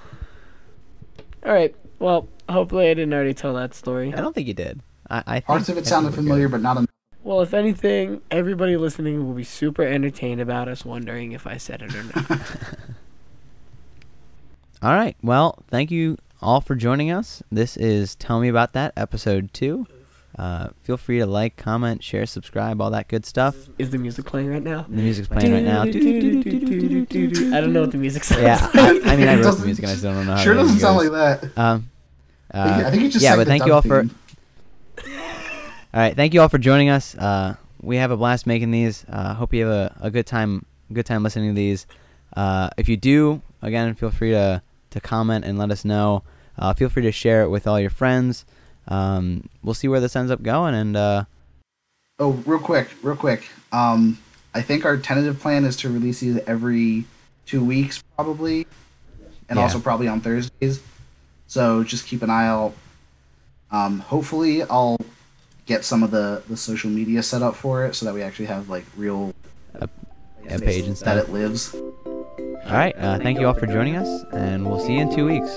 All 1.44 1.52
right. 1.52 1.74
Well, 1.98 2.28
hopefully 2.48 2.88
I 2.88 2.94
didn't 2.94 3.12
already 3.12 3.34
tell 3.34 3.54
that 3.54 3.74
story. 3.74 4.12
I 4.14 4.20
don't 4.20 4.34
think 4.34 4.46
you 4.48 4.54
did. 4.54 4.80
I, 5.10 5.22
I 5.26 5.34
think, 5.34 5.46
Parts 5.46 5.68
of 5.68 5.76
it 5.76 5.86
sounded 5.86 6.14
familiar, 6.14 6.48
but 6.48 6.62
not 6.62 6.78
enough. 6.78 6.88
Well, 7.22 7.40
if 7.42 7.54
anything, 7.54 8.22
everybody 8.30 8.76
listening 8.76 9.26
will 9.26 9.34
be 9.34 9.44
super 9.44 9.82
entertained 9.82 10.40
about 10.40 10.68
us 10.68 10.84
wondering 10.84 11.32
if 11.32 11.46
I 11.46 11.56
said 11.56 11.82
it 11.82 11.94
or 11.94 12.02
not. 12.02 12.40
All 14.82 14.92
right. 14.94 15.16
Well, 15.22 15.62
thank 15.68 15.90
you 15.90 16.18
all 16.44 16.60
for 16.60 16.74
joining 16.74 17.10
us. 17.10 17.42
This 17.50 17.74
is 17.76 18.14
Tell 18.16 18.38
Me 18.38 18.48
About 18.48 18.74
That, 18.74 18.92
episode 18.98 19.52
two. 19.54 19.86
Uh, 20.38 20.68
feel 20.82 20.98
free 20.98 21.18
to 21.20 21.26
like, 21.26 21.56
comment, 21.56 22.02
share, 22.02 22.26
subscribe, 22.26 22.82
all 22.82 22.90
that 22.90 23.08
good 23.08 23.24
stuff. 23.24 23.56
Is 23.78 23.88
the 23.90 23.98
music 23.98 24.26
playing 24.26 24.50
right 24.50 24.62
now? 24.62 24.82
The 24.82 25.00
music's 25.00 25.26
playing 25.28 25.52
right 25.54 25.62
now. 25.62 25.82
I 25.82 25.90
don't 25.90 27.72
know 27.72 27.80
what 27.80 27.92
the 27.92 27.98
music 27.98 28.24
sounds 28.24 28.42
Yeah, 28.42 28.56
like. 28.74 28.76
I, 28.76 28.88
I 29.12 29.16
mean, 29.16 29.28
I 29.28 29.40
wrote 29.40 29.56
the 29.56 29.64
music 29.64 29.84
and 29.84 29.92
I 29.92 29.96
still 29.96 30.12
don't 30.12 30.26
know 30.26 30.34
how 30.34 30.42
Sure 30.42 30.54
doesn't 30.54 30.78
sound 30.80 30.98
goes. 31.00 31.10
like 31.10 31.40
that. 31.40 31.58
Um, 31.58 31.90
uh, 32.52 32.82
I 32.86 32.90
think 32.90 33.04
you 33.04 33.10
just 33.10 33.22
yeah, 33.22 33.36
but 33.36 33.46
thank 33.46 33.62
you 33.64 33.72
duck 33.72 33.84
all 33.84 33.88
for. 33.88 34.00
All 35.94 36.00
right, 36.00 36.14
thank 36.16 36.34
you 36.34 36.40
all 36.40 36.48
for 36.48 36.58
joining 36.58 36.88
us. 36.88 37.14
Uh, 37.16 37.54
we 37.80 37.98
have 37.98 38.10
a 38.10 38.16
blast 38.16 38.48
making 38.48 38.72
these. 38.72 39.04
Uh, 39.08 39.32
hope 39.34 39.54
you 39.54 39.64
have 39.64 39.72
a, 39.72 39.96
a 40.00 40.10
good 40.10 40.26
time, 40.26 40.66
good 40.92 41.06
time 41.06 41.22
listening 41.22 41.50
to 41.50 41.54
these. 41.54 41.86
Uh, 42.36 42.68
if 42.76 42.88
you 42.88 42.96
do, 42.96 43.40
again, 43.62 43.94
feel 43.94 44.10
free 44.10 44.32
to 44.32 44.60
to 44.90 45.00
comment 45.00 45.44
and 45.44 45.56
let 45.56 45.70
us 45.70 45.84
know. 45.84 46.24
Uh, 46.58 46.72
feel 46.74 46.88
free 46.88 47.02
to 47.02 47.12
share 47.12 47.42
it 47.42 47.48
with 47.48 47.66
all 47.66 47.80
your 47.80 47.90
friends. 47.90 48.44
Um, 48.88 49.48
we'll 49.62 49.74
see 49.74 49.88
where 49.88 50.00
this 50.00 50.14
ends 50.16 50.30
up 50.30 50.42
going, 50.42 50.74
and 50.74 50.96
uh, 50.96 51.24
Oh, 52.18 52.32
real 52.46 52.58
quick, 52.60 52.88
real 53.02 53.16
quick. 53.16 53.48
Um, 53.72 54.18
I 54.54 54.62
think 54.62 54.84
our 54.84 54.96
tentative 54.96 55.40
plan 55.40 55.64
is 55.64 55.74
to 55.78 55.88
release 55.88 56.20
these 56.20 56.38
every 56.46 57.04
two 57.46 57.64
weeks, 57.64 58.02
probably, 58.16 58.66
and 59.48 59.56
Yeah. 59.58 59.62
also 59.64 59.80
probably 59.80 60.06
on 60.06 60.20
Thursdays. 60.20 60.80
So 61.48 61.82
just 61.82 62.06
keep 62.06 62.22
an 62.22 62.30
eye 62.30 62.46
out. 62.46 62.74
Um, 63.72 63.98
hopefully, 64.00 64.62
I'll 64.62 64.96
get 65.66 65.84
some 65.84 66.02
of 66.02 66.10
the 66.12 66.42
the 66.48 66.56
social 66.56 66.90
media 66.90 67.22
set 67.22 67.42
up 67.42 67.56
for 67.56 67.84
it 67.84 67.94
so 67.96 68.06
that 68.06 68.14
we 68.14 68.22
actually 68.22 68.46
have 68.46 68.68
like 68.68 68.84
real 68.96 69.34
A- 69.74 69.88
a 70.48 70.58
page 70.60 70.84
and 70.84 70.92
that 70.92 70.98
stuff. 70.98 71.28
it 71.28 71.32
lives. 71.32 71.74
all 71.74 72.62
right. 72.70 72.94
Uh, 72.96 73.18
thank 73.18 73.40
you 73.40 73.46
all 73.48 73.54
for 73.54 73.66
joining 73.66 73.96
us, 73.96 74.24
and 74.32 74.64
we'll 74.64 74.78
see 74.80 74.94
you 74.94 75.00
in 75.00 75.14
two 75.14 75.26
weeks. 75.26 75.50